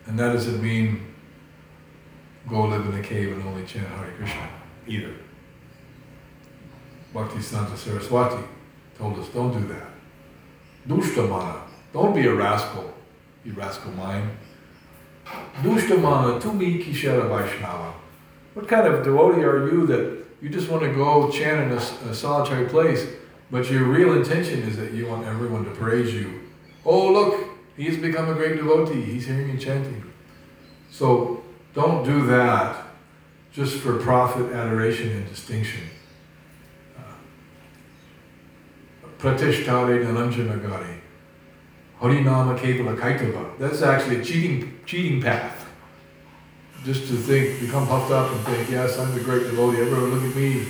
and 0.06 0.20
that 0.20 0.34
doesn't 0.34 0.62
mean 0.62 1.08
go 2.48 2.66
live 2.66 2.86
in 2.86 2.94
a 2.94 3.02
cave 3.02 3.32
and 3.32 3.44
only 3.48 3.66
chant 3.66 3.88
Hare 3.88 4.14
Krishna 4.18 4.50
either. 4.88 5.14
Bhaktisiddhanta 7.14 7.78
Saraswati 7.78 8.44
told 8.98 9.18
us 9.20 9.28
don't 9.30 9.54
do 9.54 9.68
that. 9.74 9.91
Dushtamana, 10.88 11.62
don't 11.94 12.16
be 12.16 12.26
a 12.28 12.34
rascal, 12.34 12.94
you 13.44 13.54
rascal 13.54 13.92
mind. 13.92 14.30
Dushtamana 15.62 16.42
tumi 16.42 16.84
kishara 16.84 17.28
Vaishnava. 17.30 17.94
What 18.54 18.68
kind 18.68 18.88
of 18.88 19.04
devotee 19.04 19.44
are 19.44 19.68
you 19.72 19.86
that 19.88 20.26
you 20.42 20.50
just 20.50 20.70
want 20.70 20.84
to 20.84 20.92
go 20.94 21.30
chant 21.30 21.72
in 21.72 21.78
a, 21.78 22.12
a, 22.12 22.14
solitary 22.14 22.68
place, 22.68 23.08
but 23.50 23.70
your 23.70 23.84
real 23.84 24.14
intention 24.14 24.64
is 24.64 24.76
that 24.78 24.92
you 24.92 25.06
want 25.06 25.26
everyone 25.26 25.64
to 25.66 25.72
praise 25.72 26.14
you? 26.14 26.42
Oh, 26.84 27.12
look, 27.12 27.48
he's 27.78 27.98
become 27.98 28.30
a 28.30 28.34
great 28.34 28.58
devotee. 28.58 29.04
He's 29.04 29.28
hearing 29.28 29.52
you 29.52 29.58
chanting. 29.58 30.12
So 30.90 31.44
don't 31.74 32.04
do 32.04 32.26
that 32.26 32.88
just 33.54 33.78
for 33.78 33.98
profit, 34.00 34.52
adoration, 34.52 35.12
and 35.12 35.30
distinction. 35.30 35.84
Pratishtare 39.22 40.04
Naranjanagari. 40.04 41.00
Harinama 42.02 42.58
Kevala 42.58 42.98
Kaitava. 42.98 43.56
That's 43.60 43.84
actually 43.84 44.22
a 44.22 44.24
cheating, 44.24 44.80
cheating 44.88 45.22
path. 45.22 45.70
Just 46.84 47.08
to 47.10 47.14
think, 47.14 47.60
become 47.60 47.86
puffed 47.86 48.12
up 48.12 48.32
and 48.32 48.40
think, 48.46 48.72
yes, 48.72 48.98
I'm 48.98 49.14
the 49.14 49.20
great 49.20 49.44
devotee. 49.44 49.80
Everyone 49.80 50.10
look 50.10 50.24
at 50.24 50.36
me. 50.36 50.64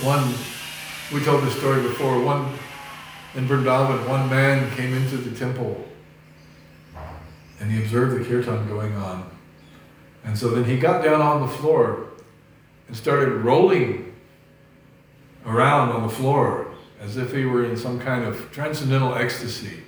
One, 0.00 0.32
we 1.12 1.22
told 1.22 1.44
this 1.44 1.54
story 1.58 1.82
before, 1.82 2.18
one 2.22 2.54
in 3.34 3.46
Vrindavan, 3.46 4.08
one 4.08 4.30
man 4.30 4.74
came 4.74 4.94
into 4.94 5.18
the 5.18 5.38
temple 5.38 5.84
and 7.60 7.70
he 7.70 7.82
observed 7.82 8.18
the 8.18 8.26
kirtan 8.26 8.66
going 8.68 8.94
on. 8.94 9.30
And 10.24 10.38
so 10.38 10.48
then 10.48 10.64
he 10.64 10.78
got 10.78 11.04
down 11.04 11.20
on 11.20 11.42
the 11.42 11.48
floor 11.48 12.08
and 12.86 12.96
started 12.96 13.28
rolling 13.32 14.14
around 15.44 15.90
on 15.90 16.04
the 16.04 16.08
floor 16.08 16.67
as 17.00 17.16
if 17.16 17.32
he 17.32 17.44
were 17.44 17.64
in 17.64 17.76
some 17.76 18.00
kind 18.00 18.24
of 18.24 18.50
transcendental 18.50 19.14
ecstasy. 19.14 19.82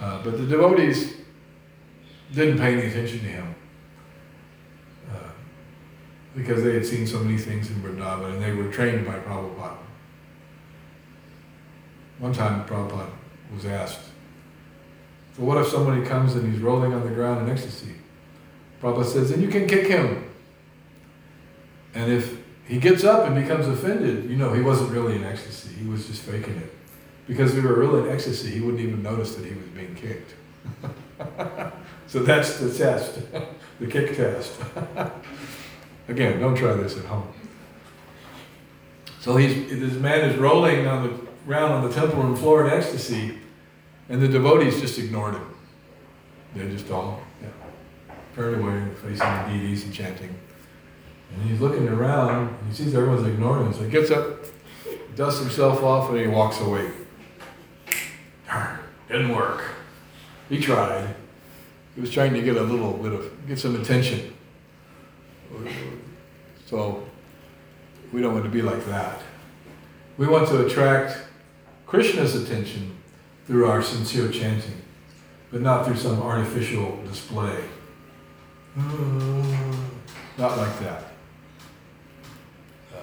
Uh, 0.00 0.22
but 0.24 0.38
the 0.38 0.46
devotees 0.46 1.14
didn't 2.32 2.58
pay 2.58 2.72
any 2.72 2.86
attention 2.86 3.20
to 3.20 3.26
him 3.26 3.54
uh, 5.12 5.30
because 6.34 6.62
they 6.62 6.74
had 6.74 6.84
seen 6.84 7.06
so 7.06 7.18
many 7.20 7.38
things 7.38 7.70
in 7.70 7.76
Vrindavan 7.76 8.32
and 8.32 8.42
they 8.42 8.52
were 8.52 8.72
trained 8.72 9.06
by 9.06 9.14
Prabhupada. 9.14 9.76
One 12.18 12.32
time 12.32 12.64
Prabhupada 12.66 13.10
was 13.54 13.66
asked, 13.66 14.00
so 15.36 15.44
what 15.44 15.58
if 15.58 15.68
somebody 15.68 16.02
comes 16.04 16.34
and 16.34 16.52
he's 16.52 16.60
rolling 16.60 16.92
on 16.94 17.04
the 17.04 17.10
ground 17.10 17.46
in 17.46 17.52
ecstasy? 17.52 17.94
Prabhupada 18.80 19.04
says, 19.04 19.30
then 19.30 19.40
you 19.40 19.48
can 19.48 19.66
kick 19.66 19.86
him. 19.86 20.28
And 21.94 22.10
if 22.10 22.41
he 22.72 22.78
gets 22.78 23.04
up 23.04 23.26
and 23.26 23.34
becomes 23.34 23.68
offended, 23.68 24.30
you 24.30 24.36
know, 24.36 24.54
he 24.54 24.62
wasn't 24.62 24.90
really 24.92 25.14
in 25.14 25.24
ecstasy. 25.24 25.74
He 25.74 25.86
was 25.86 26.06
just 26.06 26.22
faking 26.22 26.56
it. 26.56 26.72
Because 27.28 27.52
we 27.52 27.60
were 27.60 27.74
really 27.74 28.08
in 28.08 28.08
ecstasy, 28.08 28.50
he 28.50 28.60
wouldn't 28.60 28.80
even 28.80 29.02
notice 29.02 29.34
that 29.34 29.44
he 29.44 29.52
was 29.52 29.66
being 29.66 29.94
kicked. 29.94 30.32
so 32.06 32.20
that's 32.20 32.60
the 32.60 32.72
test, 32.72 33.20
the 33.78 33.86
kick 33.86 34.16
test. 34.16 34.58
Again, 36.08 36.40
don't 36.40 36.56
try 36.56 36.72
this 36.72 36.96
at 36.96 37.04
home. 37.04 37.30
So 39.20 39.36
he's, 39.36 39.68
this 39.68 40.00
man 40.00 40.30
is 40.30 40.38
rolling 40.38 40.86
on 40.86 41.02
the 41.02 41.26
ground 41.44 41.74
on 41.74 41.86
the 41.86 41.94
temple 41.94 42.22
room 42.22 42.34
floor 42.34 42.66
in 42.66 42.72
ecstasy, 42.72 43.36
and 44.08 44.22
the 44.22 44.28
devotees 44.28 44.80
just 44.80 44.98
ignored 44.98 45.34
him. 45.34 45.54
They're 46.54 46.70
just 46.70 46.90
all 46.90 47.20
yeah, 47.42 47.48
turned 48.34 48.62
away, 48.62 48.94
facing 49.02 49.18
the 49.18 49.44
deities 49.46 49.84
and 49.84 49.92
chanting. 49.92 50.34
And 51.34 51.50
he's 51.50 51.60
looking 51.60 51.88
around, 51.88 52.56
he 52.68 52.74
sees 52.74 52.94
everyone's 52.94 53.26
ignoring 53.26 53.66
him, 53.66 53.72
so 53.72 53.82
he 53.84 53.90
gets 53.90 54.10
up, 54.10 54.40
dusts 55.16 55.40
himself 55.40 55.82
off, 55.82 56.10
and 56.10 56.20
he 56.20 56.26
walks 56.26 56.60
away. 56.60 56.90
Didn't 59.08 59.34
work. 59.34 59.62
He 60.48 60.60
tried. 60.60 61.14
He 61.94 62.00
was 62.00 62.10
trying 62.10 62.32
to 62.34 62.42
get 62.42 62.56
a 62.56 62.62
little 62.62 62.94
bit 62.94 63.12
of, 63.12 63.46
get 63.46 63.58
some 63.58 63.80
attention. 63.80 64.34
So, 66.66 67.06
we 68.12 68.20
don't 68.20 68.32
want 68.32 68.44
to 68.44 68.50
be 68.50 68.62
like 68.62 68.84
that. 68.86 69.20
We 70.16 70.26
want 70.26 70.48
to 70.48 70.66
attract 70.66 71.18
Krishna's 71.86 72.34
attention 72.34 72.96
through 73.46 73.66
our 73.66 73.82
sincere 73.82 74.30
chanting, 74.30 74.80
but 75.50 75.60
not 75.60 75.84
through 75.86 75.96
some 75.96 76.22
artificial 76.22 77.02
display. 77.04 77.64
Mm, 78.76 79.90
not 80.38 80.56
like 80.56 80.78
that. 80.80 81.04
Uh, 82.94 82.98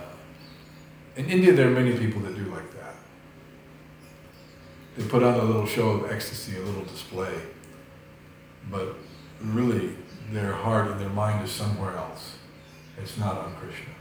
in 1.19 1.29
India, 1.29 1.51
there 1.51 1.67
are 1.67 1.71
many 1.71 1.97
people 1.97 2.21
that 2.21 2.33
do 2.33 2.45
like 2.45 2.73
that. 2.75 2.95
They 4.95 5.03
put 5.03 5.21
on 5.21 5.33
a 5.33 5.43
little 5.43 5.65
show 5.65 5.89
of 5.89 6.09
ecstasy, 6.09 6.55
a 6.55 6.61
little 6.61 6.85
display. 6.85 7.33
But 8.71 8.95
really, 9.41 9.97
their 10.31 10.53
heart 10.53 10.89
and 10.89 10.97
their 10.97 11.09
mind 11.09 11.43
is 11.43 11.51
somewhere 11.51 11.97
else. 11.97 12.37
It's 12.97 13.17
not 13.17 13.37
on 13.37 13.53
Krishna. 13.57 13.93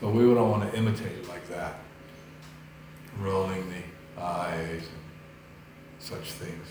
So 0.00 0.08
we 0.08 0.22
don't 0.22 0.50
want 0.50 0.72
to 0.72 0.78
imitate 0.78 1.12
it 1.12 1.28
like 1.28 1.46
that. 1.48 1.80
Rolling 3.18 3.68
the 3.68 4.22
eyes 4.22 4.80
and 4.80 5.02
such 5.98 6.32
things. 6.32 6.66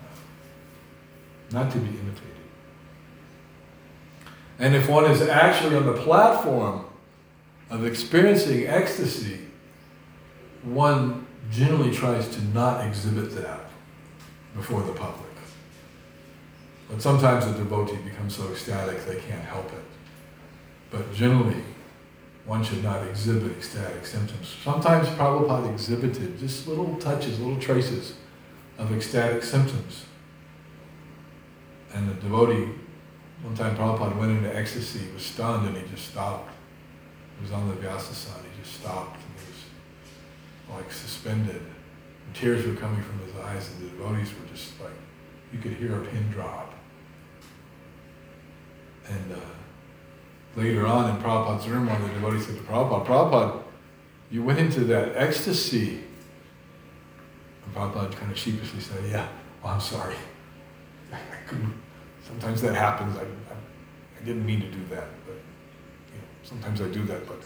Uh, 0.00 0.18
not 1.50 1.72
to 1.72 1.78
be 1.78 1.88
imitated. 1.88 2.22
And 4.60 4.76
if 4.76 4.88
one 4.88 5.10
is 5.10 5.20
actually 5.22 5.74
on 5.74 5.84
the 5.84 5.94
platform 5.94 6.84
of 7.70 7.84
experiencing 7.84 8.66
ecstasy, 8.66 9.40
one 10.62 11.26
generally 11.50 11.94
tries 11.94 12.28
to 12.28 12.42
not 12.46 12.84
exhibit 12.86 13.34
that 13.36 13.60
before 14.54 14.82
the 14.82 14.92
public. 14.92 15.28
But 16.88 17.02
sometimes 17.02 17.46
a 17.46 17.52
devotee 17.52 17.96
becomes 17.96 18.36
so 18.36 18.50
ecstatic 18.50 19.04
they 19.04 19.20
can't 19.20 19.44
help 19.44 19.70
it. 19.72 19.84
But 20.90 21.12
generally, 21.12 21.62
one 22.46 22.64
should 22.64 22.82
not 22.82 23.06
exhibit 23.06 23.52
ecstatic 23.52 24.06
symptoms. 24.06 24.54
Sometimes 24.64 25.06
Prabhupada 25.08 25.70
exhibited 25.70 26.38
just 26.38 26.66
little 26.66 26.96
touches, 26.96 27.38
little 27.38 27.60
traces 27.60 28.14
of 28.78 28.90
ecstatic 28.92 29.42
symptoms. 29.42 30.06
And 31.92 32.08
the 32.08 32.14
devotee 32.14 32.72
One 33.42 33.54
time 33.54 33.76
Prabhupada 33.76 34.16
went 34.16 34.32
into 34.32 34.54
ecstasy, 34.56 35.06
was 35.14 35.22
stunned, 35.22 35.68
and 35.68 35.76
he 35.76 35.88
just 35.94 36.10
stopped. 36.10 36.50
He 37.38 37.44
was 37.44 37.52
on 37.52 37.68
the 37.68 37.74
Vyasasana, 37.76 38.42
he 38.42 38.62
just 38.62 38.80
stopped, 38.80 39.16
and 39.16 39.24
he 39.38 39.50
was 39.50 40.82
like 40.82 40.92
suspended. 40.92 41.62
And 42.26 42.34
tears 42.34 42.66
were 42.66 42.74
coming 42.74 43.02
from 43.02 43.18
his 43.20 43.36
eyes, 43.36 43.70
and 43.70 43.86
the 43.86 43.96
devotees 43.96 44.28
were 44.34 44.46
just 44.54 44.78
like, 44.80 44.92
you 45.52 45.58
could 45.58 45.72
hear 45.72 46.02
a 46.02 46.04
pin 46.04 46.30
drop. 46.30 46.74
And 49.08 49.32
uh, 49.32 50.60
later 50.60 50.86
on 50.86 51.10
in 51.10 51.22
Prabhupada's 51.22 51.68
room, 51.68 51.86
one 51.86 52.02
of 52.02 52.08
the 52.08 52.14
devotees 52.14 52.46
said 52.46 52.56
to 52.56 52.62
Prabhupada, 52.62 53.06
Prabhupada, 53.06 53.62
you 54.30 54.42
went 54.42 54.58
into 54.58 54.80
that 54.80 55.16
ecstasy. 55.16 56.00
And 57.64 57.74
Prabhupada 57.74 58.12
kind 58.12 58.30
of 58.30 58.38
sheepishly 58.38 58.80
said, 58.80 59.02
yeah, 59.10 59.28
well, 59.62 59.74
I'm 59.74 59.80
sorry. 59.80 60.16
I 61.12 61.48
couldn't, 61.48 61.74
sometimes 62.26 62.60
that 62.62 62.74
happens. 62.74 63.16
I, 63.16 63.22
I, 63.22 63.56
I, 64.20 64.24
didn't 64.24 64.44
mean 64.44 64.60
to 64.60 64.70
do 64.70 64.84
that, 64.90 65.08
sometimes 66.48 66.80
I 66.80 66.88
do 66.88 67.04
that, 67.04 67.26
but 67.26 67.38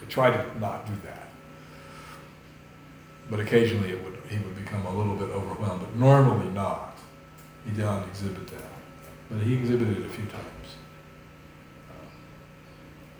I 0.00 0.04
try 0.06 0.30
to 0.30 0.58
not 0.58 0.86
do 0.86 0.94
that. 1.04 1.28
But 3.30 3.40
occasionally 3.40 3.90
it 3.90 4.02
would, 4.02 4.18
he 4.30 4.38
would 4.38 4.56
become 4.56 4.86
a 4.86 4.96
little 4.96 5.14
bit 5.14 5.28
overwhelmed, 5.28 5.82
but 5.82 5.94
normally 5.96 6.48
not. 6.50 6.96
He 7.66 7.78
not 7.78 8.08
exhibit 8.08 8.46
that. 8.48 8.70
But 9.30 9.42
he 9.42 9.54
exhibited 9.54 9.98
it 9.98 10.06
a 10.06 10.08
few 10.08 10.24
times. 10.24 10.44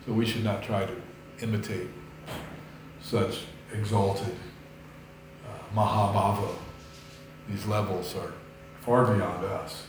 So 0.05 0.13
we 0.13 0.25
should 0.25 0.43
not 0.43 0.63
try 0.63 0.85
to 0.85 0.95
imitate 1.41 1.89
such 2.99 3.43
exalted 3.71 4.35
uh, 5.45 5.75
Mahabhava. 5.75 6.55
These 7.47 7.67
levels 7.67 8.15
are 8.15 8.33
far 8.81 9.13
beyond 9.13 9.45
us. 9.45 9.83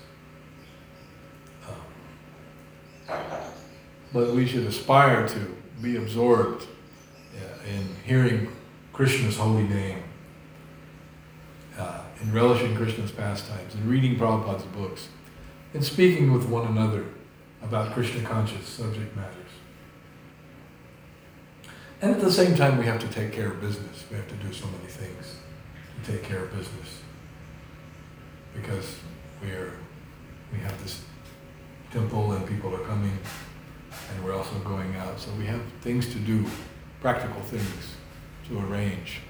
Um, 3.08 3.16
but 4.12 4.34
we 4.34 4.46
should 4.46 4.66
aspire 4.66 5.26
to 5.28 5.56
be 5.80 5.96
absorbed 5.96 6.66
uh, 7.36 7.68
in 7.68 7.86
hearing 8.04 8.50
Krishna's 8.92 9.36
holy 9.36 9.62
name, 9.62 10.02
uh, 11.78 12.02
in 12.20 12.32
relishing 12.32 12.76
Krishna's 12.76 13.12
pastimes, 13.12 13.74
in 13.74 13.88
reading 13.88 14.16
Prabhupada's 14.16 14.64
books, 14.64 15.08
in 15.72 15.82
speaking 15.82 16.32
with 16.32 16.46
one 16.46 16.66
another 16.66 17.06
about 17.62 17.92
Krishna 17.92 18.22
conscious 18.22 18.66
subject 18.66 19.14
matters. 19.16 19.36
And 22.02 22.12
at 22.12 22.20
the 22.20 22.32
same 22.32 22.56
time, 22.56 22.78
we 22.78 22.86
have 22.86 23.00
to 23.00 23.08
take 23.08 23.32
care 23.32 23.52
of 23.52 23.60
business. 23.60 24.04
We 24.10 24.16
have 24.16 24.28
to 24.28 24.34
do 24.36 24.52
so 24.52 24.66
many 24.66 24.88
things 24.88 25.36
to 26.02 26.12
take 26.12 26.22
care 26.22 26.44
of 26.44 26.50
business. 26.50 27.02
Because 28.54 28.96
we 29.42 29.50
are, 29.50 29.72
we 30.52 30.58
have 30.60 30.82
this 30.82 31.02
temple 31.92 32.32
and 32.32 32.46
people 32.46 32.74
are 32.74 32.84
coming 32.86 33.18
and 34.10 34.24
we're 34.24 34.34
also 34.34 34.58
going 34.60 34.96
out. 34.96 35.18
So 35.20 35.30
we 35.38 35.46
have 35.46 35.60
things 35.80 36.12
to 36.12 36.18
do, 36.18 36.44
practical 37.00 37.40
things 37.42 37.96
to 38.48 38.58
arrange. 38.60 39.20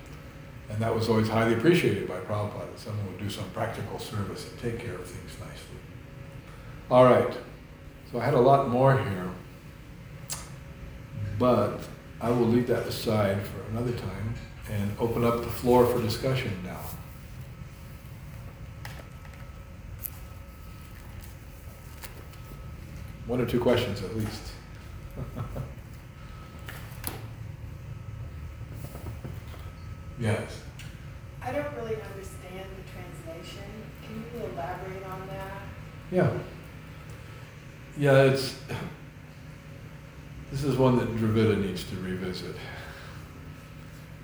And 0.69 0.81
that 0.81 0.95
was 0.95 1.09
always 1.09 1.29
highly 1.29 1.55
appreciated 1.55 2.09
by 2.09 2.21
Prabhupada, 2.21 2.71
that 2.71 2.79
someone 2.79 3.07
would 3.07 3.19
do 3.19 3.29
some 3.29 3.49
practical 3.51 3.99
service 3.99 4.49
and 4.49 4.59
take 4.61 4.79
care 4.79 4.95
of 4.95 5.05
things 5.05 5.33
nicely. 5.41 5.77
All 6.91 7.05
right, 7.05 7.37
so 8.11 8.21
I 8.21 8.25
had 8.25 8.35
a 8.35 8.41
lot 8.41 8.69
more 8.69 8.99
here, 8.99 9.31
but 11.39 11.81
I 12.21 12.31
will 12.31 12.47
leave 12.47 12.67
that 12.69 12.87
aside 12.87 13.39
for 13.47 13.63
another 13.71 13.93
time 13.93 14.35
and 14.71 14.93
open 14.99 15.25
up 15.25 15.43
the 15.43 15.51
floor 15.51 15.87
for 15.87 16.01
discussion 16.01 16.53
now. 16.65 16.81
One 23.27 23.41
or 23.41 23.47
two 23.47 23.61
questions 23.61 24.03
at 24.03 24.17
least. 24.17 24.53
yes. 30.21 30.63
I 31.43 31.53
don't 31.53 31.75
really 31.77 31.97
understand 31.97 32.67
the 32.77 32.83
translation. 32.93 33.65
Can 34.03 34.17
you 34.17 34.25
elaborate 34.47 35.05
on 35.07 35.27
that? 35.29 35.63
Yeah. 36.13 36.31
Yeah, 37.99 38.25
it's 38.25 38.57
this 40.51 40.65
is 40.65 40.77
one 40.77 40.99
that 40.99 41.09
Dravida 41.17 41.57
needs 41.61 41.85
to 41.85 41.97
revisit. 41.97 42.57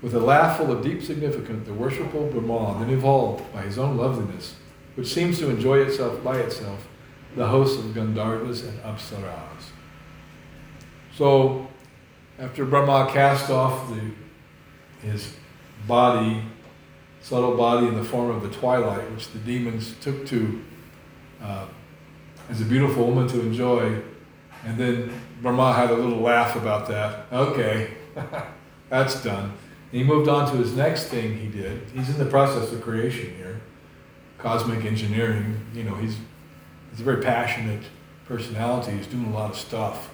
With 0.03 0.14
a 0.14 0.20
laugh 0.20 0.59
full 0.59 0.72
of 0.72 0.82
deep 0.82 1.03
significance, 1.03 1.66
the 1.66 1.74
worshipful 1.74 2.28
Brahman 2.28 2.80
then 2.80 2.91
evolved 2.91 3.51
by 3.53 3.62
his 3.62 3.78
own 3.78 3.97
loveliness, 3.97 4.57
which 4.97 5.07
seems 5.07 5.39
to 5.39 5.49
enjoy 5.49 5.78
itself 5.78 6.22
by 6.24 6.39
itself, 6.39 6.89
the 7.37 7.47
hosts 7.47 7.78
of 7.78 7.84
Gandharvas 7.87 8.68
and 8.68 8.78
Apsaras. 8.80 9.70
So, 11.16 11.66
after 12.38 12.66
Brahma 12.66 13.10
cast 13.10 13.48
off 13.48 13.88
the, 13.88 14.10
his 15.08 15.34
body, 15.86 16.42
subtle 17.22 17.56
body 17.56 17.86
in 17.86 17.94
the 17.94 18.04
form 18.04 18.28
of 18.28 18.42
the 18.42 18.50
twilight, 18.50 19.10
which 19.12 19.30
the 19.30 19.38
demons 19.38 19.94
took 20.02 20.26
to 20.26 20.62
uh, 21.42 21.64
as 22.50 22.60
a 22.60 22.66
beautiful 22.66 23.06
woman 23.06 23.26
to 23.28 23.40
enjoy, 23.40 23.98
and 24.66 24.76
then 24.76 25.10
Brahma 25.40 25.72
had 25.72 25.90
a 25.90 25.94
little 25.94 26.20
laugh 26.20 26.54
about 26.54 26.86
that. 26.88 27.24
Okay, 27.32 27.94
that's 28.90 29.22
done. 29.24 29.54
And 29.92 30.02
he 30.02 30.04
moved 30.04 30.28
on 30.28 30.50
to 30.50 30.58
his 30.58 30.76
next 30.76 31.04
thing 31.04 31.38
he 31.38 31.48
did. 31.48 31.80
He's 31.94 32.10
in 32.10 32.18
the 32.18 32.26
process 32.26 32.72
of 32.72 32.82
creation 32.82 33.34
here, 33.36 33.62
cosmic 34.36 34.84
engineering. 34.84 35.64
You 35.72 35.84
know, 35.84 35.94
he's, 35.94 36.18
he's 36.90 37.00
a 37.00 37.04
very 37.04 37.22
passionate 37.22 37.84
personality. 38.26 38.98
He's 38.98 39.06
doing 39.06 39.24
a 39.24 39.34
lot 39.34 39.52
of 39.52 39.56
stuff. 39.56 40.10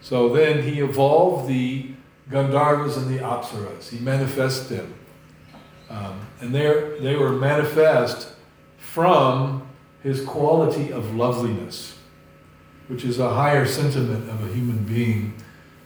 So 0.00 0.28
then 0.28 0.62
he 0.62 0.80
evolved 0.80 1.48
the 1.48 1.90
Gandharvas 2.30 2.96
and 2.96 3.12
the 3.12 3.22
Apsaras. 3.22 3.88
He 3.88 3.98
manifested 3.98 4.78
them. 4.78 4.94
Um, 5.88 6.26
and 6.40 6.54
they 6.54 7.16
were 7.16 7.32
manifest 7.32 8.34
from 8.76 9.68
his 10.02 10.24
quality 10.24 10.92
of 10.92 11.14
loveliness 11.14 11.96
which 12.88 13.04
is 13.04 13.18
a 13.18 13.34
higher 13.34 13.66
sentiment 13.66 14.28
of 14.30 14.48
a 14.48 14.52
human 14.52 14.84
being. 14.84 15.34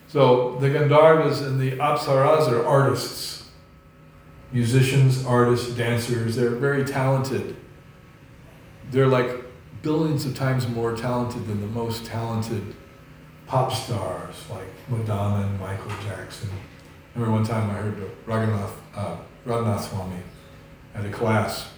So 0.08 0.56
the 0.56 0.68
Gandharvas 0.68 1.46
and 1.46 1.60
the 1.60 1.72
Apsaras 1.72 2.50
are 2.50 2.64
artists, 2.64 3.48
musicians, 4.52 5.24
artists, 5.24 5.74
dancers. 5.74 6.36
They're 6.36 6.50
very 6.50 6.84
talented. 6.84 7.56
They're 8.90 9.06
like 9.06 9.44
billions 9.82 10.26
of 10.26 10.34
times 10.34 10.68
more 10.68 10.94
talented 10.94 11.46
than 11.46 11.60
the 11.60 11.66
most 11.68 12.04
talented 12.04 12.74
pop 13.50 13.72
stars 13.72 14.48
like 14.48 14.68
Madonna 14.88 15.44
and 15.44 15.58
Michael 15.58 15.90
Jackson. 16.04 16.48
I 16.48 17.18
remember 17.18 17.38
one 17.38 17.44
time 17.44 17.68
I 17.68 17.74
heard 17.74 17.96
Raghunath, 18.24 18.70
uh, 18.94 19.16
Radhanath 19.44 19.88
Swami 19.88 20.22
at 20.94 21.04
a 21.04 21.10
class 21.10 21.68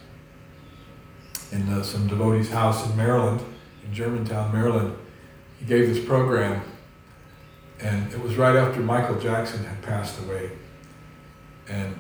in 1.51 1.67
uh, 1.71 1.83
some 1.83 2.07
devotee's 2.09 2.51
house 2.51 2.87
in 2.87 2.95
Maryland, 2.95 3.41
in 3.87 3.95
Germantown, 3.95 4.53
Maryland 4.53 4.95
he 5.59 5.65
gave 5.65 5.89
this 5.89 6.05
program, 6.05 6.61
and 7.81 8.13
it 8.13 8.21
was 8.21 8.37
right 8.37 8.55
after 8.55 8.81
Michael 8.81 9.19
Jackson 9.19 9.65
had 9.65 9.81
passed 9.81 10.21
away. 10.25 10.51
And 11.71 11.99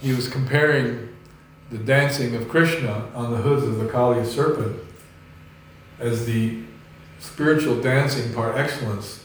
he 0.00 0.12
was 0.12 0.28
comparing 0.28 1.08
the 1.70 1.78
dancing 1.78 2.36
of 2.36 2.48
Krishna 2.48 3.10
on 3.16 3.32
the 3.32 3.38
hoods 3.38 3.64
of 3.64 3.78
the 3.78 3.86
Kaliya 3.86 4.24
serpent 4.24 4.80
as 5.98 6.24
the 6.24 6.69
spiritual 7.20 7.80
dancing 7.80 8.32
par 8.34 8.56
excellence. 8.56 9.24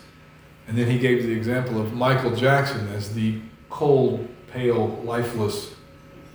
And 0.68 0.78
then 0.78 0.89
he 0.89 1.00
gave 1.00 1.24
the 1.24 1.32
example 1.32 1.82
of 1.82 1.93
Michael 1.93 2.36
Jackson 2.36 2.88
as 2.89 3.14
the 3.14 3.39
cold, 3.70 4.28
pale, 4.52 4.88
lifeless 5.04 5.74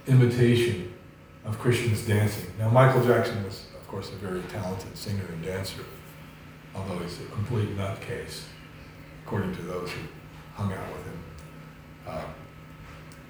imitation 0.07 0.93
of 1.45 1.59
Krishna's 1.59 2.07
dancing. 2.07 2.51
Now, 2.59 2.69
Michael 2.71 3.05
Jackson 3.05 3.43
was, 3.45 3.67
of 3.81 3.87
course, 3.89 4.11
a 4.11 4.17
very 4.17 4.43
talented 4.43 4.97
singer 4.97 5.25
and 5.29 5.45
dancer 5.45 5.85
although 6.75 6.99
he's 6.99 7.21
a 7.21 7.25
complete 7.27 7.77
nutcase, 7.77 8.43
according 9.25 9.55
to 9.57 9.63
those 9.63 9.91
who 9.91 10.01
hung 10.55 10.73
out 10.73 10.93
with 10.93 11.05
him. 11.05 11.19
Uh, 12.07 12.25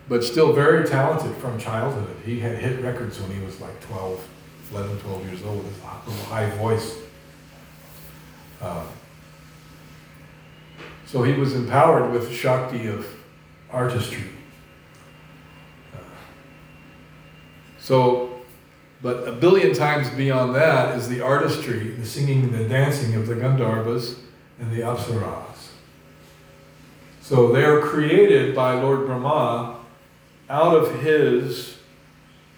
but 0.09 0.25
still 0.25 0.53
very 0.53 0.87
talented 0.87 1.35
from 1.37 1.59
childhood. 1.59 2.17
He 2.25 2.41
had 2.41 2.59
hit 2.59 2.81
records 2.81 3.21
when 3.21 3.31
he 3.31 3.45
was 3.45 3.61
like 3.61 3.81
12, 3.81 4.27
11, 4.73 4.99
12 4.99 5.27
years 5.27 5.43
old, 5.45 5.65
with 5.65 5.83
little 6.07 6.25
high 6.25 6.51
voice. 6.57 6.97
Uh, 8.61 8.85
so 11.07 11.23
he 11.23 11.33
was 11.33 11.55
empowered 11.55 12.13
with 12.13 12.33
Shakti 12.33 12.87
of 12.87 13.07
artistry. 13.71 14.29
Uh, 15.95 15.99
so 17.79 18.31
but 19.03 19.27
a 19.27 19.33
billion 19.33 19.75
times 19.75 20.11
beyond 20.11 20.55
that 20.55 20.97
is 20.97 21.09
the 21.09 21.23
artistry, 21.23 21.91
the 21.91 22.05
singing, 22.05 22.53
the 22.53 22.69
dancing 22.69 23.15
of 23.15 23.27
the 23.27 23.35
Gandharvas 23.35 24.19
and 24.59 24.71
the 24.71 24.81
Apsaras. 24.81 25.71
So 27.23 27.51
they 27.51 27.65
are 27.65 27.81
created 27.81 28.55
by 28.55 28.75
Lord 28.75 29.07
Brahma 29.07 29.79
out 30.51 30.77
of 30.77 31.01
his 31.01 31.79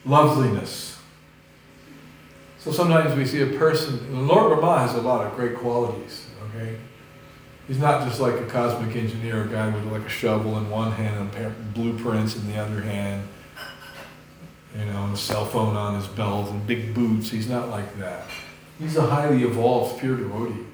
loveliness. 0.05 0.92
So 2.63 2.71
sometimes 2.71 3.17
we 3.17 3.27
see 3.27 3.43
a 3.43 3.59
person, 3.59 3.99
and 3.99 4.29
Lord 4.29 4.57
Brahma 4.61 4.87
has 4.87 4.95
a 4.95 5.01
lot 5.01 5.27
of 5.27 5.35
great 5.35 5.57
qualities, 5.57 6.27
okay? 6.49 6.77
He's 7.67 7.79
not 7.79 8.07
just 8.07 8.21
like 8.21 8.35
a 8.35 8.47
cosmic 8.47 8.95
engineer, 8.95 9.43
a 9.43 9.49
guy 9.49 9.69
with 9.69 9.85
like 9.91 10.03
a 10.03 10.09
shovel 10.09 10.57
in 10.59 10.71
one 10.71 10.93
hand 10.93 11.35
and 11.35 11.75
blueprints 11.75 12.37
in 12.37 12.47
the 12.53 12.59
other 12.59 12.81
hand, 12.81 13.27
you 14.79 14.85
know, 14.85 15.07
and 15.07 15.15
a 15.15 15.17
cell 15.17 15.45
phone 15.45 15.75
on 15.75 15.97
his 15.97 16.07
belt 16.07 16.51
and 16.51 16.65
big 16.65 16.95
boots. 16.95 17.31
He's 17.31 17.49
not 17.49 17.69
like 17.69 17.99
that. 17.99 18.29
He's 18.79 18.97
a 18.97 19.07
highly 19.09 19.43
evolved 19.43 19.99
pure 19.99 20.17
devotee. 20.17 20.65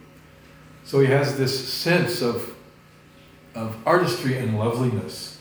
So 0.85 1.01
he 1.01 1.07
has 1.07 1.39
this 1.39 1.73
sense 1.73 2.21
of, 2.21 2.55
of 3.55 3.77
artistry 3.87 4.37
and 4.37 4.59
loveliness. 4.59 5.41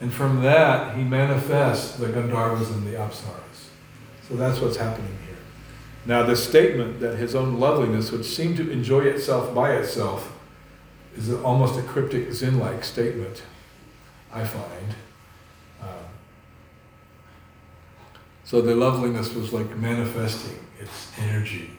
And 0.00 0.10
from 0.10 0.42
that, 0.42 0.96
he 0.96 1.04
manifests 1.04 1.98
the 1.98 2.06
Gandharvas 2.06 2.72
and 2.72 2.86
the 2.86 2.92
Apsaras. 2.92 3.68
So 4.26 4.36
that's 4.36 4.58
what's 4.58 4.78
happening 4.78 5.18
here. 5.26 5.31
Now, 6.04 6.24
the 6.24 6.34
statement 6.34 7.00
that 7.00 7.16
his 7.16 7.34
own 7.34 7.60
loveliness 7.60 8.10
would 8.10 8.24
seem 8.24 8.56
to 8.56 8.70
enjoy 8.70 9.02
itself 9.02 9.54
by 9.54 9.74
itself 9.74 10.32
is 11.16 11.32
almost 11.32 11.78
a 11.78 11.82
cryptic 11.82 12.32
Zen 12.32 12.58
like 12.58 12.82
statement, 12.82 13.42
I 14.32 14.44
find. 14.44 14.94
Um, 15.80 15.88
so 18.44 18.60
the 18.60 18.74
loveliness 18.74 19.32
was 19.34 19.52
like 19.52 19.76
manifesting 19.76 20.58
its 20.80 21.12
energy 21.18 21.70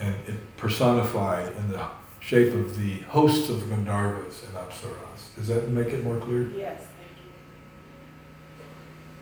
and 0.00 0.14
it 0.26 0.56
personified 0.56 1.54
in 1.56 1.68
the 1.68 1.86
shape 2.20 2.52
of 2.52 2.78
the 2.78 2.98
hosts 3.02 3.48
of 3.48 3.58
Gandharvas 3.58 4.42
and 4.44 4.54
Apsaras. 4.54 5.34
Does 5.36 5.48
that 5.48 5.68
make 5.68 5.88
it 5.88 6.04
more 6.04 6.18
clear? 6.18 6.50
Yes, 6.50 6.80
thank 6.80 7.16
you. 7.18 7.30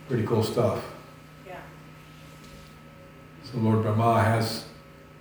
Pretty 0.09 0.27
cool 0.27 0.43
stuff. 0.43 0.83
So 3.55 3.61
Lord 3.61 3.83
Brahma 3.83 4.21
has, 4.21 4.65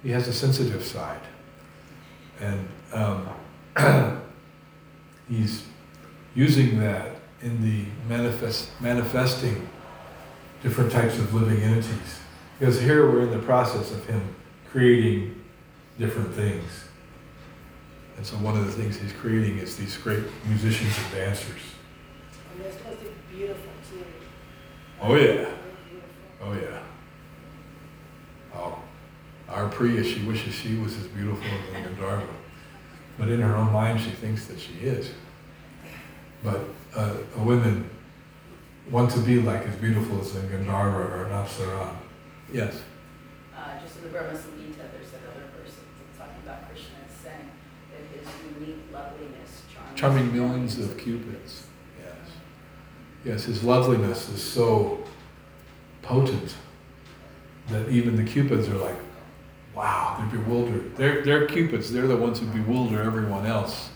he 0.02 0.10
has 0.10 0.28
a 0.28 0.34
sensitive 0.34 0.84
side. 0.84 1.22
And 2.40 2.68
um, 2.92 3.30
he's 5.30 5.64
using 6.34 6.80
that 6.80 7.12
in 7.44 7.62
the 7.62 7.86
manifest, 8.10 8.70
manifesting 8.82 9.70
different 10.64 10.92
types 10.92 11.20
of 11.20 11.32
living 11.36 11.62
entities. 11.62 12.22
Because 12.58 12.82
here 12.82 13.10
we're 13.12 13.22
in 13.22 13.32
the 13.32 13.46
process 13.46 13.92
of 13.92 14.04
him 14.08 14.36
creating 14.72 15.40
different 16.00 16.34
things. 16.34 16.86
And 18.18 18.26
so 18.26 18.36
one 18.38 18.58
of 18.58 18.66
the 18.66 18.72
things 18.72 18.98
he's 18.98 19.14
creating 19.14 19.60
is 19.60 19.78
these 19.78 19.96
great 19.98 20.24
musicians 20.48 20.98
and 20.98 21.12
dancers. 21.14 21.62
And 22.52 22.66
they're 22.66 22.72
supposed 22.72 23.00
to 23.00 23.06
be 23.06 23.38
beautiful 23.38 23.72
too. 23.92 24.06
Oh, 25.02 25.16
yeah. 25.16 25.50
Oh, 26.42 26.54
yeah. 26.54 26.80
Our 29.54 29.70
Priya, 29.70 30.04
she 30.04 30.24
wishes 30.24 30.56
she 30.56 30.76
was 30.78 30.98
as 30.98 31.06
beautiful 31.08 31.46
as 31.46 31.86
Gandharva. 31.86 32.28
But 33.20 33.30
in 33.30 33.40
her 33.40 33.56
own 33.56 33.72
mind, 33.72 34.02
she 34.02 34.10
thinks 34.10 34.48
that 34.48 34.60
she 34.60 34.74
is. 34.82 35.12
But 36.44 36.62
uh, 36.96 37.18
women 37.38 37.88
want 38.90 39.12
to 39.12 39.20
be 39.20 39.40
like 39.40 39.68
as 39.68 39.76
beautiful 39.76 40.20
as 40.22 40.36
a 40.36 40.40
Gandharva 40.40 40.96
or 40.96 41.26
an 41.26 41.32
Apsara. 41.32 41.96
Yes. 42.52 42.82
Uh, 43.56 43.80
just 43.80 43.98
in 43.98 44.04
the 44.04 44.10
Brahma 44.10 44.30
Samhita, 44.30 44.92
there's 44.92 45.14
another 45.22 45.46
verse 45.56 45.76
that's 45.76 46.18
talking 46.18 46.42
about 46.44 46.68
Krishna 46.70 46.96
is 47.08 47.16
saying 47.24 47.52
that 47.92 48.18
his 48.18 48.28
unique 48.60 48.86
loveliness 48.92 49.62
charms. 49.72 50.00
Charming 50.00 50.34
millions 50.34 50.80
of 50.80 50.98
cupids. 50.98 51.68
Yes. 52.00 52.16
Yes, 53.24 53.44
his 53.46 53.64
loveliness 53.64 54.30
is 54.30 54.42
so 54.42 55.04
potent 56.02 56.56
that 57.70 57.88
even 57.90 58.16
the 58.16 58.24
cupids 58.24 58.68
are 58.68 58.78
like, 58.78 58.98
wow, 59.76 60.18
they're 60.20 60.40
bewildered. 60.40 60.96
They're, 60.96 61.22
they're 61.24 61.46
cupids, 61.46 61.92
they're 61.92 62.08
the 62.08 62.18
ones 62.18 62.40
who 62.40 62.46
bewilder 62.48 63.02
everyone 63.02 63.46
else 63.46 63.90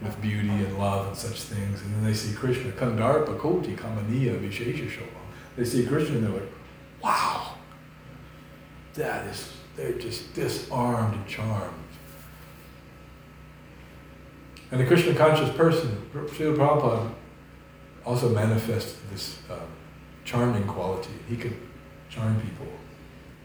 with 0.00 0.20
beauty 0.20 0.48
and 0.48 0.78
love 0.78 1.08
and 1.08 1.16
such 1.16 1.42
things. 1.42 1.80
And 1.82 1.94
then 1.94 2.04
they 2.04 2.14
see 2.14 2.34
Krishna, 2.34 2.72
Kandarpa 2.72 3.38
Koti 3.38 3.76
Kamaniya 3.76 4.40
Vishesha. 4.40 5.02
They 5.56 5.64
see 5.64 5.86
Krishna 5.86 6.16
and 6.16 6.26
they're 6.26 6.32
like, 6.32 6.52
wow, 7.02 7.54
that 8.94 9.26
is, 9.26 9.52
they're 9.76 9.92
just 9.92 10.34
disarmed 10.34 11.14
and 11.14 11.26
charmed. 11.26 11.74
And 14.70 14.80
the 14.80 14.86
Krishna 14.86 15.14
conscious 15.14 15.54
person, 15.54 16.08
Srila 16.14 16.56
Prabhupada, 16.56 17.12
also 18.04 18.30
manifested 18.30 18.96
this 19.12 19.38
um, 19.50 19.58
charming 20.24 20.66
quality. 20.66 21.12
He 21.28 21.36
could 21.36 21.54
charm 22.08 22.40
people, 22.40 22.66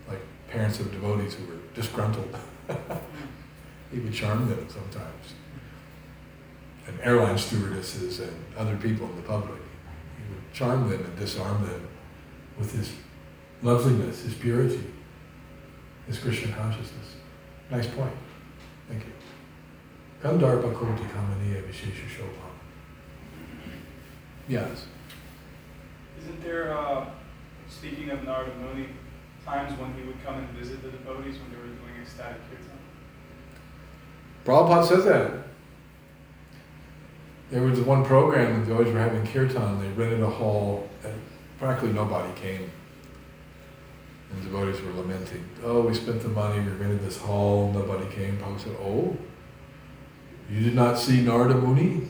like 0.08 0.22
parents 0.48 0.80
of 0.80 0.92
devotees 0.92 1.36
who 1.36 1.46
were 1.46 1.57
disgruntled. 1.78 2.36
he 3.92 4.00
would 4.00 4.14
charm 4.14 4.50
them 4.50 4.68
sometimes. 4.68 5.34
And 6.88 7.00
airline 7.02 7.38
stewardesses 7.38 8.20
and 8.20 8.36
other 8.58 8.76
people 8.78 9.08
in 9.10 9.16
the 9.16 9.22
public. 9.22 9.62
He 10.18 10.34
would 10.34 10.54
charm 10.54 10.90
them 10.90 11.06
and 11.06 11.16
disarm 11.18 11.62
them 11.66 11.88
with 12.58 12.74
his 12.74 12.92
loveliness, 13.62 14.24
his 14.24 14.34
purity, 14.34 14.84
his 16.08 16.18
Krishna 16.18 16.52
consciousness. 16.54 17.16
Nice 17.70 17.88
point. 17.88 18.14
Thank 18.90 19.04
you. 19.06 19.12
Kandarpa 20.24 20.74
Koti 20.74 21.04
Kamaniya 21.04 21.62
Vishesha 21.64 22.08
Shobham. 22.08 22.54
Yes. 24.48 24.88
Isn't 26.20 26.42
there, 26.42 26.76
uh, 26.76 27.06
speaking 27.70 28.10
of 28.10 28.24
Narada 28.24 28.52
Muni, 28.56 28.88
times 29.48 29.80
when 29.80 29.94
he 29.94 30.02
would 30.06 30.22
come 30.26 30.36
and 30.36 30.50
visit 30.50 30.84
the 30.84 30.90
devotees 30.90 31.40
when 31.40 31.50
they 31.52 31.58
were 31.58 31.74
doing 31.74 32.02
ecstatic 32.02 32.38
kirtan? 32.50 32.78
Prabhupada 34.46 34.86
says 34.86 35.06
that. 35.06 35.32
There 37.50 37.62
was 37.62 37.80
one 37.80 38.04
program 38.04 38.52
when 38.52 38.60
the 38.62 38.68
devotees 38.68 38.94
were 38.94 39.00
having 39.00 39.26
kirtan, 39.26 39.80
they 39.80 39.88
rented 39.90 40.22
a 40.22 40.30
hall, 40.30 40.90
and 41.06 41.14
practically 41.60 41.94
nobody 41.94 42.34
came. 42.34 42.70
And 44.30 44.42
the 44.42 44.50
devotees 44.50 44.82
were 44.82 44.92
lamenting, 44.92 45.46
oh, 45.64 45.82
we 45.82 45.94
spent 45.94 46.22
the 46.22 46.28
money, 46.28 46.60
we 46.60 46.72
rented 46.72 47.00
this 47.00 47.18
hall, 47.18 47.72
nobody 47.72 48.14
came. 48.14 48.38
Prabhupada 48.38 48.60
said, 48.60 48.76
oh, 48.82 49.16
you 50.50 50.60
did 50.60 50.76
not 50.76 51.00
see 51.00 51.22
Narada 51.22 51.56
Muni? 51.56 52.10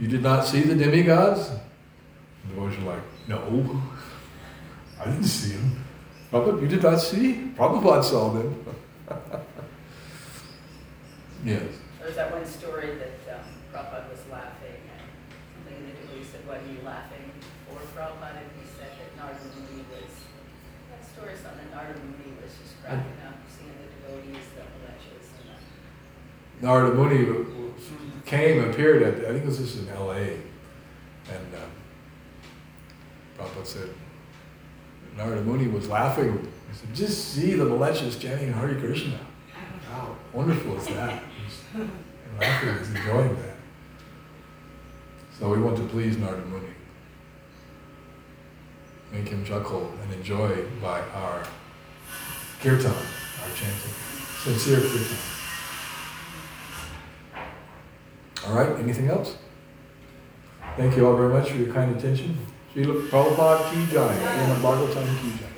You 0.00 0.08
did 0.08 0.22
not 0.22 0.44
see 0.44 0.62
the 0.62 0.74
demigods? 0.74 1.48
And 1.50 1.60
the 2.50 2.54
devotees 2.54 2.78
were 2.80 2.92
like, 2.94 3.02
no, 3.28 3.82
I 5.00 5.04
didn't 5.04 5.24
see 5.24 5.52
him. 5.52 5.84
Prabhupada, 6.32 6.62
you 6.62 6.68
did 6.68 6.82
not 6.82 6.96
see? 6.96 7.52
Prabhupada 7.54 8.02
saw 8.02 8.32
them. 8.32 8.64
yes. 11.44 11.60
There's 12.00 12.16
that 12.16 12.32
one 12.32 12.46
story 12.46 12.96
that 12.96 13.20
um, 13.36 13.44
Prabhupada 13.68 14.08
was 14.08 14.24
laughing 14.32 14.80
and 14.96 15.04
something 15.52 15.76
in 15.76 15.92
the 15.92 15.92
devotee 15.92 16.24
said, 16.24 16.48
what 16.48 16.64
are 16.64 16.72
you 16.72 16.80
laughing 16.88 17.36
for, 17.68 17.76
Prabhupada? 17.92 18.40
And 18.40 18.48
he 18.56 18.64
said 18.64 18.96
that 18.96 19.12
Narada 19.20 19.44
Muni 19.44 19.84
was, 19.92 20.08
that 20.88 21.04
story 21.04 21.34
is 21.36 21.44
on 21.44 21.52
that 21.60 21.68
Narada 21.68 22.00
Muni 22.00 22.32
was 22.40 22.56
just 22.56 22.80
cracking 22.80 23.20
up, 23.28 23.36
seeing 23.52 23.76
the 23.76 23.92
devotees, 23.92 24.48
the 24.56 24.64
lectures 24.88 25.28
and 25.36 25.52
the 25.52 26.66
Narada 26.66 26.96
Muni 26.96 27.44
came, 28.24 28.64
appeared 28.64 29.02
at, 29.02 29.20
I 29.28 29.36
think 29.36 29.44
it 29.44 29.52
was 29.52 29.58
just 29.58 29.84
in 29.84 29.86
LA, 29.92 30.40
and 31.28 31.48
um, 31.60 31.72
Prabhupada 33.36 33.66
said, 33.66 33.90
Narada 35.16 35.42
Muni 35.42 35.68
was 35.68 35.88
laughing. 35.88 36.48
He 36.70 36.76
said, 36.76 36.94
just 36.94 37.34
see 37.34 37.54
the 37.54 37.64
mlecchas 37.64 38.18
chanting 38.18 38.52
Hare 38.52 38.74
Krishna. 38.74 39.18
How 39.90 40.16
wonderful 40.32 40.76
is 40.78 40.86
that? 40.88 41.22
He's 41.44 41.60
laughing, 42.40 42.78
he's 42.78 42.90
enjoying 42.90 43.36
that. 43.36 43.56
So 45.38 45.48
we 45.50 45.60
want 45.60 45.76
to 45.76 45.84
please 45.84 46.16
Narada 46.16 46.44
Muni. 46.46 46.68
Make 49.12 49.28
him 49.28 49.44
chuckle 49.44 49.92
and 50.02 50.12
enjoy 50.14 50.64
by 50.80 51.00
our 51.00 51.42
kirtan, 52.60 52.90
our 52.90 53.54
chanting, 53.54 53.92
sincere 54.42 54.80
kirtan. 54.80 55.18
All 58.46 58.54
right, 58.54 58.80
anything 58.80 59.08
else? 59.08 59.36
Thank 60.76 60.96
you 60.96 61.06
all 61.06 61.16
very 61.16 61.32
much 61.32 61.50
for 61.50 61.58
your 61.58 61.72
kind 61.72 61.94
attention. 61.94 62.38
Srila 62.72 62.94
Prabhupada 63.10 63.68
ki 63.68 63.80
jai, 63.92 64.16
Srimad 64.16 64.60
Bhagavatam 64.64 65.08
ki 65.20 65.30
jai. 65.38 65.52